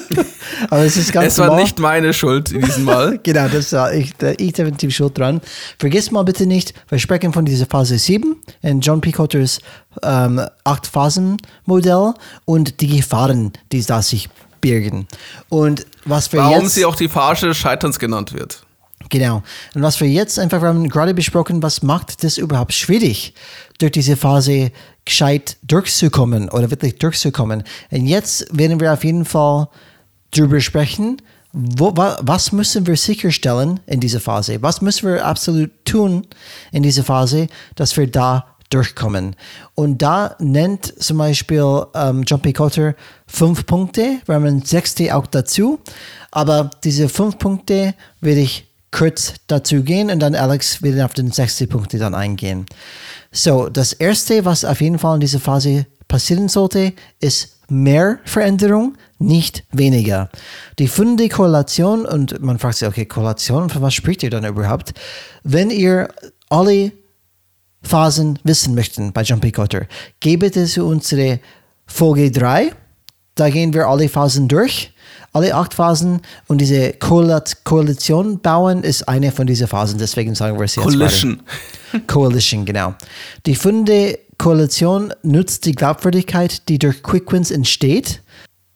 [0.70, 1.64] Aber es ist ganz Es war normal.
[1.64, 3.18] nicht meine Schuld in diesem Mal.
[3.24, 5.40] genau, das war ich, ich definitiv schuld dran.
[5.78, 9.10] Vergiss mal bitte nicht, wir sprechen von dieser Phase 7 in John P.
[9.10, 9.58] Cotters
[10.04, 12.14] ähm, Acht-Phasen-Modell
[12.44, 14.28] und die Gefahren, die da sich
[14.60, 15.08] birgen.
[15.48, 18.64] Und was wir Warum jetzt, sie auch die Phase des Scheiterns genannt wird.
[19.10, 19.42] Genau.
[19.74, 23.34] Und was wir jetzt einfach, wir haben gerade besprochen, was macht das überhaupt schwierig,
[23.78, 24.70] durch diese Phase
[25.04, 27.64] gescheit durchzukommen oder wirklich durchzukommen.
[27.90, 29.68] Und jetzt werden wir auf jeden Fall
[30.30, 31.20] darüber sprechen,
[31.52, 34.60] wo, wa, was müssen wir sicherstellen in dieser Phase?
[34.60, 36.26] Was müssen wir absolut tun
[36.72, 37.46] in dieser Phase,
[37.76, 39.36] dass wir da durchkommen?
[39.76, 42.52] Und da nennt zum Beispiel ähm, John P.
[42.52, 42.96] Cotter
[43.28, 45.78] fünf Punkte, wir haben sechste auch dazu,
[46.32, 51.32] aber diese fünf Punkte werde ich kurz dazu gehen und dann Alex wird auf den
[51.32, 52.64] sechsten Punkt dann eingehen.
[53.32, 58.96] So, das erste, was auf jeden Fall in dieser Phase passieren sollte, ist mehr Veränderung,
[59.18, 60.30] nicht weniger.
[60.78, 64.92] Die funde Korrelation, und man fragt sich, okay, Korrelation, von was spricht ihr dann überhaupt?
[65.42, 66.08] Wenn ihr
[66.48, 66.92] alle
[67.82, 69.86] Phasen wissen möchten bei Jumpy Cutter,
[70.20, 71.40] gebt es unsere
[71.86, 72.70] Folge 3.
[73.34, 74.93] Da gehen wir alle Phasen durch
[75.34, 79.98] alle acht Phasen und diese Koalition bauen ist eine von diesen Phasen.
[79.98, 81.42] Deswegen sagen wir es jetzt Coalition.
[82.06, 82.94] Coalition, genau.
[83.44, 88.22] Die Funde Koalition nutzt die Glaubwürdigkeit, die durch Quickwins entsteht,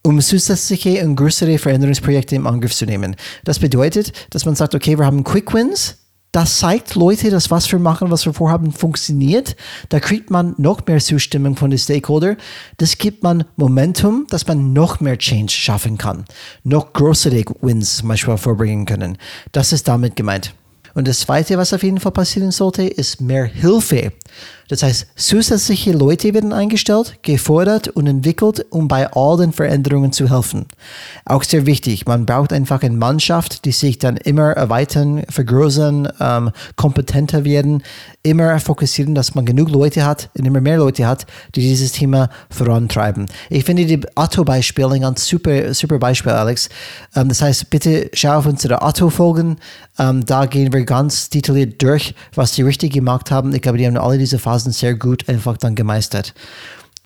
[0.03, 3.17] um zusätzliche und größere Veränderungsprojekte im Angriff zu nehmen.
[3.45, 5.98] Das bedeutet, dass man sagt, okay, wir haben Quickwins,
[6.33, 9.57] das zeigt Leute, dass was wir machen, was wir vorhaben, funktioniert.
[9.89, 12.37] Da kriegt man noch mehr Zustimmung von den Stakeholder.
[12.77, 16.25] Das gibt man Momentum, dass man noch mehr Change schaffen kann.
[16.65, 19.17] Noch größere Wins zum Beispiel vorbringen können.
[19.53, 20.55] Das ist damit gemeint.
[20.95, 24.13] Und das Zweite, was auf jeden Fall passieren sollte, ist mehr Hilfe.
[24.69, 30.31] Das heißt, zusätzliche Leute werden eingestellt, gefordert und entwickelt, um bei all den Veränderungen zu
[30.31, 30.67] helfen.
[31.25, 36.51] Auch sehr wichtig, man braucht einfach eine Mannschaft, die sich dann immer erweitern, vergrößern, ähm,
[36.77, 37.83] kompetenter werden,
[38.23, 42.29] immer fokussieren, dass man genug Leute hat und immer mehr Leute hat, die dieses Thema
[42.51, 43.27] vorantreiben.
[43.49, 46.69] Ich finde die Atto-Beispiele ein ganz super, super Beispiel, Alex.
[47.17, 49.57] Ähm, das heißt, bitte schau auf unsere Atto-Folgen.
[49.99, 53.55] Ähm, da gehen wir ganz detailliert durch, was die richtig gemacht haben.
[53.55, 56.35] Ich glaube, die haben alle diese Phasen sehr gut einfach dann gemeistert.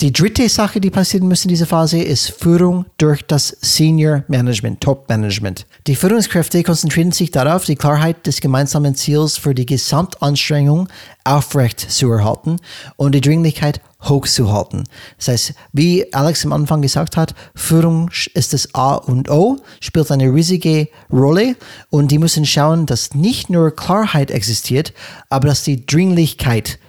[0.00, 4.80] Die dritte Sache, die passieren muss in dieser Phase, ist Führung durch das Senior Management,
[4.80, 5.64] Top Management.
[5.86, 10.88] Die Führungskräfte konzentrieren sich darauf, die Klarheit des gemeinsamen Ziels für die Gesamtanstrengung
[11.22, 12.56] aufrecht zu erhalten
[12.96, 14.88] und die Dringlichkeit hochzuhalten.
[15.18, 20.10] Das heißt, wie Alex am Anfang gesagt hat, Führung ist das A und O, spielt
[20.10, 21.54] eine riesige Rolle
[21.90, 24.92] und die müssen schauen, dass nicht nur Klarheit existiert,
[25.28, 26.80] aber dass die Dringlichkeit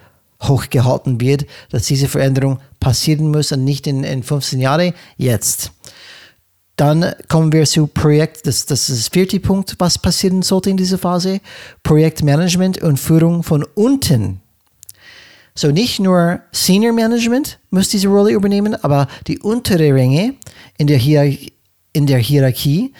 [0.48, 5.72] hochgehalten wird, dass diese Veränderung passieren muss und nicht in, in 15 Jahren, jetzt.
[6.76, 10.78] Dann kommen wir zu Projekt, das, das ist der vierte Punkt, was passieren sollte in
[10.78, 11.39] dieser Phase.
[11.84, 14.41] Projektmanagement und Führung von unten.
[15.56, 20.36] So nicht nur Senior Management muss diese Rolle übernehmen, aber die untere Ränge
[20.80, 21.38] in der, Hier
[21.94, 22.91] in der Hierarchie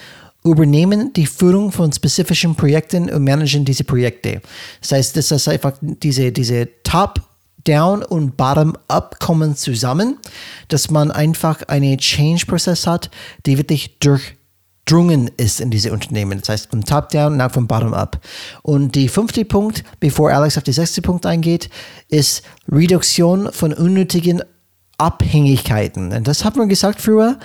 [0.44, 4.41] übernehmen die Führung von spezifischen Projekten und managen diese Projekte.
[4.82, 7.22] Das heißt, das ist einfach diese, diese Top
[7.64, 10.18] Down und Bottom-up kommen zusammen,
[10.68, 13.09] dass man einfach einen Change-Prozess hat,
[13.45, 16.39] die wirklich durchdrungen ist in diese Unternehmen.
[16.39, 18.20] Das heißt, vom Top-Down und auch vom Bottom-up.
[18.61, 21.70] Und die fünfte Punkt, bevor Alex auf den sechste Punkt eingeht,
[22.09, 24.41] ist Reduktion von unnötigen
[24.97, 26.11] Abhängigkeiten.
[26.11, 27.39] Und das haben wir gesagt früher,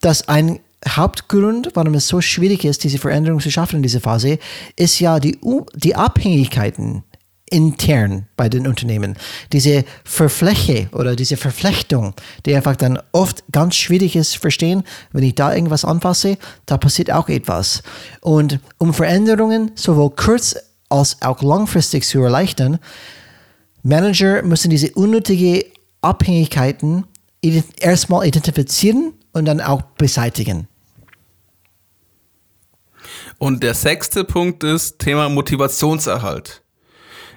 [0.00, 4.38] dass ein Hauptgrund, warum es so schwierig ist, diese Veränderung zu schaffen in dieser Phase,
[4.76, 5.38] ist ja die,
[5.74, 7.04] die Abhängigkeiten
[7.52, 9.16] intern bei den Unternehmen.
[9.52, 12.14] Diese Verfläche oder diese Verflechtung,
[12.46, 14.82] die einfach dann oft ganz schwierig ist verstehen,
[15.12, 17.82] wenn ich da irgendwas anfasse, da passiert auch etwas.
[18.20, 20.56] Und um Veränderungen sowohl kurz-
[20.88, 22.78] als auch langfristig zu erleichtern,
[23.82, 25.64] Manager müssen diese unnötige
[26.02, 27.04] Abhängigkeiten
[27.80, 30.68] erstmal identifizieren und dann auch beseitigen.
[33.38, 36.61] Und der sechste Punkt ist Thema Motivationserhalt.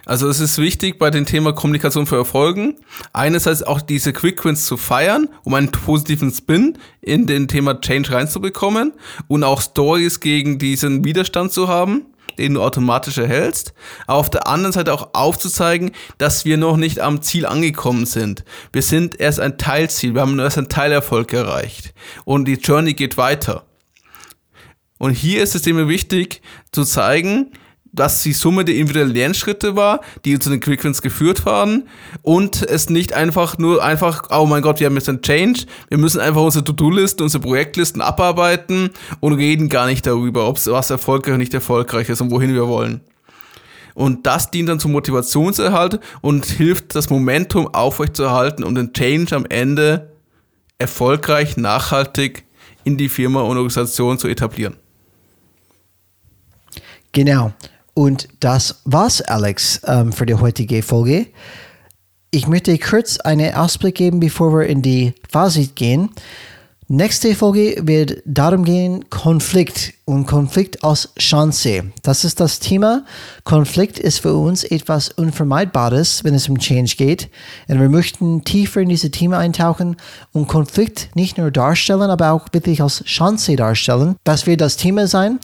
[0.06, 2.78] Also es ist wichtig bei dem Thema Kommunikation für Erfolgen,
[3.12, 8.12] einerseits auch diese Quick Wins zu feiern, um einen positiven Spin in den Thema Change
[8.12, 8.94] reinzubekommen
[9.28, 12.06] und auch Stories gegen diesen Widerstand zu haben,
[12.38, 13.74] den du automatisch erhältst.
[14.06, 18.46] Aber auf der anderen Seite auch aufzuzeigen, dass wir noch nicht am Ziel angekommen sind.
[18.72, 21.94] Wir sind erst ein Teilziel, wir haben erst einen Teilerfolg erreicht
[22.26, 23.66] und die Journey geht weiter.
[24.98, 26.42] Und hier ist es immer wichtig
[26.72, 27.52] zu zeigen,
[27.96, 31.88] dass die Summe der individuellen Lernschritte war, die zu den Quickwins geführt waren
[32.22, 35.98] und es nicht einfach nur einfach, oh mein Gott, wir haben jetzt einen Change, wir
[35.98, 41.34] müssen einfach unsere To-Do-Listen, unsere Projektlisten abarbeiten und reden gar nicht darüber, ob was erfolgreich
[41.34, 43.02] oder nicht erfolgreich ist und wohin wir wollen.
[43.94, 49.46] Und das dient dann zum Motivationserhalt und hilft, das Momentum aufrechtzuerhalten und den Change am
[49.46, 50.12] Ende
[50.78, 52.44] erfolgreich, nachhaltig
[52.84, 54.76] in die Firma und Organisation zu etablieren.
[57.14, 57.54] Genau.
[57.96, 61.28] Und das war's, Alex, ähm, für die heutige Folge.
[62.30, 66.10] Ich möchte kurz einen Ausblick geben, bevor wir in die Fazit gehen.
[66.88, 71.86] Nächste Folge wird darum gehen, Konflikt und Konflikt aus Chance.
[72.04, 73.06] Das ist das Thema.
[73.46, 77.30] Konflikt ist für uns etwas Unvermeidbares, wenn es um Change geht.
[77.70, 79.96] Und wir möchten tiefer in diese Themen eintauchen
[80.34, 84.18] und Konflikt nicht nur darstellen, aber auch wirklich als Chance darstellen.
[84.26, 85.40] Das wird das Thema sein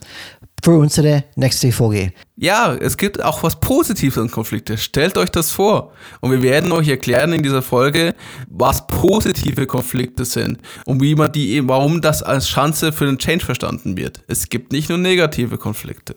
[0.64, 2.14] für unsere nächste Folge.
[2.36, 4.78] Ja, es gibt auch was Positives an Konflikte.
[4.78, 5.92] Stellt euch das vor.
[6.20, 8.16] Und wir werden euch erklären in dieser Folge,
[8.48, 13.46] was positive Konflikte sind und wie man die, warum das als Chance für den Change
[13.46, 14.24] verstanden wird.
[14.28, 16.16] Es gibt nicht nur negative Konflikte.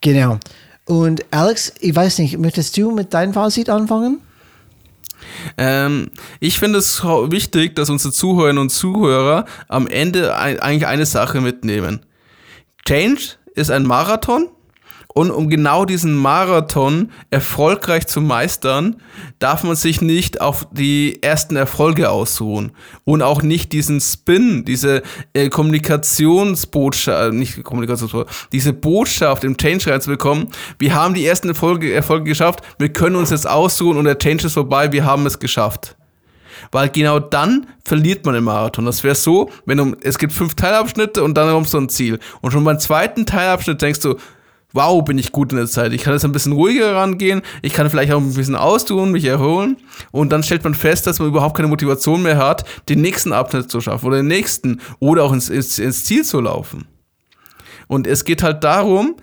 [0.00, 0.38] Genau.
[0.86, 4.20] Und Alex, ich weiß nicht, möchtest du mit deinem Fazit anfangen?
[5.56, 6.10] Ähm,
[6.40, 11.40] ich finde es wichtig, dass unsere Zuhörerinnen und Zuhörer am Ende ein, eigentlich eine Sache
[11.40, 12.00] mitnehmen.
[12.86, 14.48] Change ist ein Marathon
[15.14, 18.96] und um genau diesen Marathon erfolgreich zu meistern,
[19.38, 22.72] darf man sich nicht auf die ersten Erfolge ausruhen
[23.04, 29.88] und auch nicht diesen Spin, diese äh, Kommunikationsbotschaft, äh, nicht Kommunikationsbotschaft, diese Botschaft im Change
[29.90, 30.48] reinzubekommen.
[30.80, 34.48] Wir haben die ersten Erfolge, Erfolge geschafft, wir können uns jetzt ausruhen und der Change
[34.48, 35.96] ist vorbei, wir haben es geschafft.
[36.74, 38.84] Weil genau dann verliert man im Marathon.
[38.84, 42.18] Das wäre so, wenn du, es gibt fünf Teilabschnitte und dann kommst du ein Ziel.
[42.40, 44.16] Und schon beim zweiten Teilabschnitt denkst du,
[44.72, 45.92] wow, bin ich gut in der Zeit.
[45.92, 47.42] Ich kann jetzt ein bisschen ruhiger rangehen.
[47.62, 49.76] Ich kann vielleicht auch ein bisschen austun, mich erholen.
[50.10, 53.70] Und dann stellt man fest, dass man überhaupt keine Motivation mehr hat, den nächsten Abschnitt
[53.70, 56.88] zu schaffen oder den nächsten oder auch ins, ins, ins Ziel zu laufen.
[57.86, 59.14] Und es geht halt darum,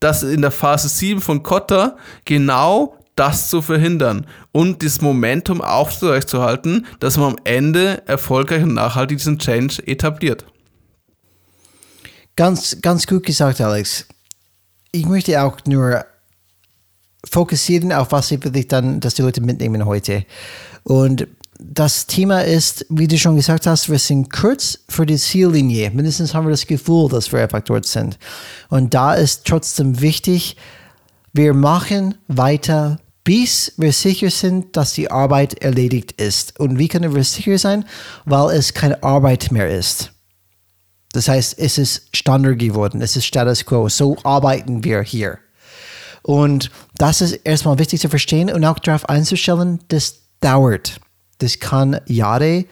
[0.00, 1.96] dass in der Phase 7 von Kotter
[2.26, 9.18] genau das zu verhindern und das Momentum aufrechtzuerhalten, dass man am Ende erfolgreich und nachhaltig
[9.18, 10.46] diesen Change etabliert.
[12.34, 14.06] Ganz, ganz gut gesagt, Alex.
[14.90, 16.06] Ich möchte auch nur
[17.30, 20.24] fokussieren auf was ich wirklich dann, dass die Leute mitnehmen heute.
[20.84, 25.90] Und das Thema ist, wie du schon gesagt hast, wir sind kurz vor der Ziellinie.
[25.90, 28.18] Mindestens haben wir das Gefühl, dass wir einfach dort sind.
[28.70, 30.56] Und da ist trotzdem wichtig,
[31.34, 36.58] wir machen weiter bis wir sicher sind, dass die Arbeit erledigt ist.
[36.58, 37.84] Und wie können wir sicher sein?
[38.24, 40.12] Weil es keine Arbeit mehr ist.
[41.12, 43.88] Das heißt, es ist Standard geworden, es ist Status quo.
[43.88, 45.38] So arbeiten wir hier.
[46.22, 51.00] Und das ist erstmal wichtig zu verstehen und auch darauf einzustellen, das dauert.
[51.38, 52.66] Das kann Jahre,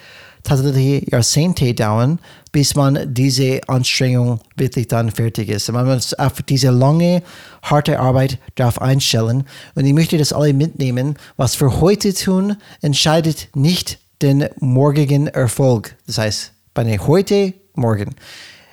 [0.48, 2.18] tatsächlich Jahrzehnte dauern,
[2.52, 5.70] bis man diese Anstrengung wirklich dann fertig ist.
[5.70, 7.22] Man muss auf diese lange,
[7.62, 9.44] harte Arbeit darauf einstellen.
[9.74, 11.16] Und ich möchte das alle mitnehmen.
[11.36, 15.94] Was wir heute tun, entscheidet nicht den morgigen Erfolg.
[16.06, 18.14] Das heißt, bei heute, morgen.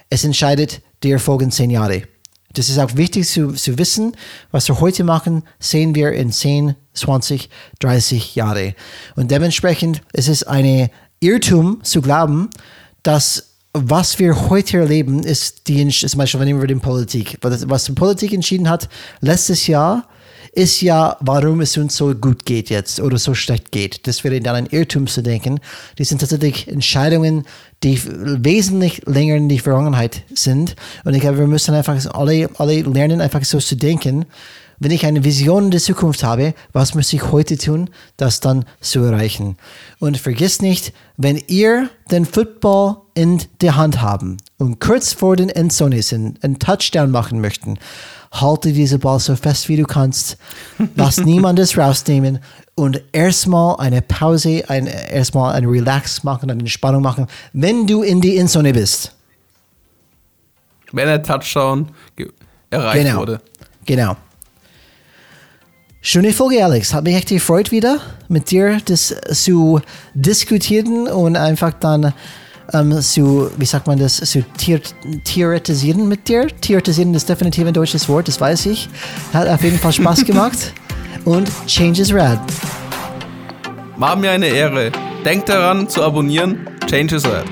[0.09, 2.03] Es entscheidet die Erfolg in zehn Jahre.
[2.53, 4.15] Das ist auch wichtig zu, zu wissen,
[4.51, 7.49] was wir heute machen, sehen wir in 10, 20,
[7.80, 8.76] 30 Jahre.
[9.15, 10.89] Und dementsprechend ist es eine
[11.26, 12.49] Irrtum zu glauben,
[13.03, 17.91] dass was wir heute erleben, ist die, zum Beispiel, wenn wir die Politik, was die
[17.91, 18.88] Politik entschieden hat
[19.19, 20.07] letztes Jahr,
[20.53, 24.07] ist ja, warum es uns so gut geht jetzt oder so schlecht geht.
[24.07, 25.59] Das wäre dann ein Irrtum zu denken.
[25.97, 27.43] Die sind tatsächlich Entscheidungen,
[27.84, 30.78] die wesentlich länger in die Vergangenheit sind.
[31.03, 34.26] Und ich glaube, wir müssen einfach alle, alle lernen, einfach so zu denken
[34.80, 39.01] wenn ich eine Vision der Zukunft habe, was muss ich heute tun, das dann zu
[39.03, 39.57] erreichen?
[39.99, 45.49] Und vergiss nicht, wenn ihr den Football in der Hand haben und kurz vor den
[45.49, 47.80] Endzone sind, einen Touchdown machen möchten,
[48.32, 50.38] halte diese Ball so fest wie du kannst,
[50.95, 52.39] lass niemandes rausnehmen
[52.76, 58.19] und erstmal eine Pause, ein, erstmal ein Relax machen, eine Entspannung machen, wenn du in
[58.19, 59.13] die Endzone bist.
[60.91, 61.89] Wenn der Touchdown
[62.69, 63.19] erreicht genau.
[63.19, 63.41] wurde.
[63.86, 64.15] Genau.
[66.08, 66.93] Schöne Folge, Alex.
[66.93, 69.82] Hat mich echt gefreut, wieder mit dir das zu
[70.14, 72.14] diskutieren und einfach dann
[72.74, 74.82] ähm, zu, wie sagt man das, zu tier
[75.24, 76.45] theoretisieren mit dir.
[76.62, 78.88] Theoretisieren ist definitiv ein deutsches Wort, das weiß ich.
[79.34, 80.74] Hat auf jeden Fall Spaß gemacht.
[81.26, 82.39] und Change is Rad.
[83.97, 84.91] War mir eine Ehre.
[85.26, 86.70] Denkt daran zu abonnieren.
[86.86, 87.47] Change is Rad.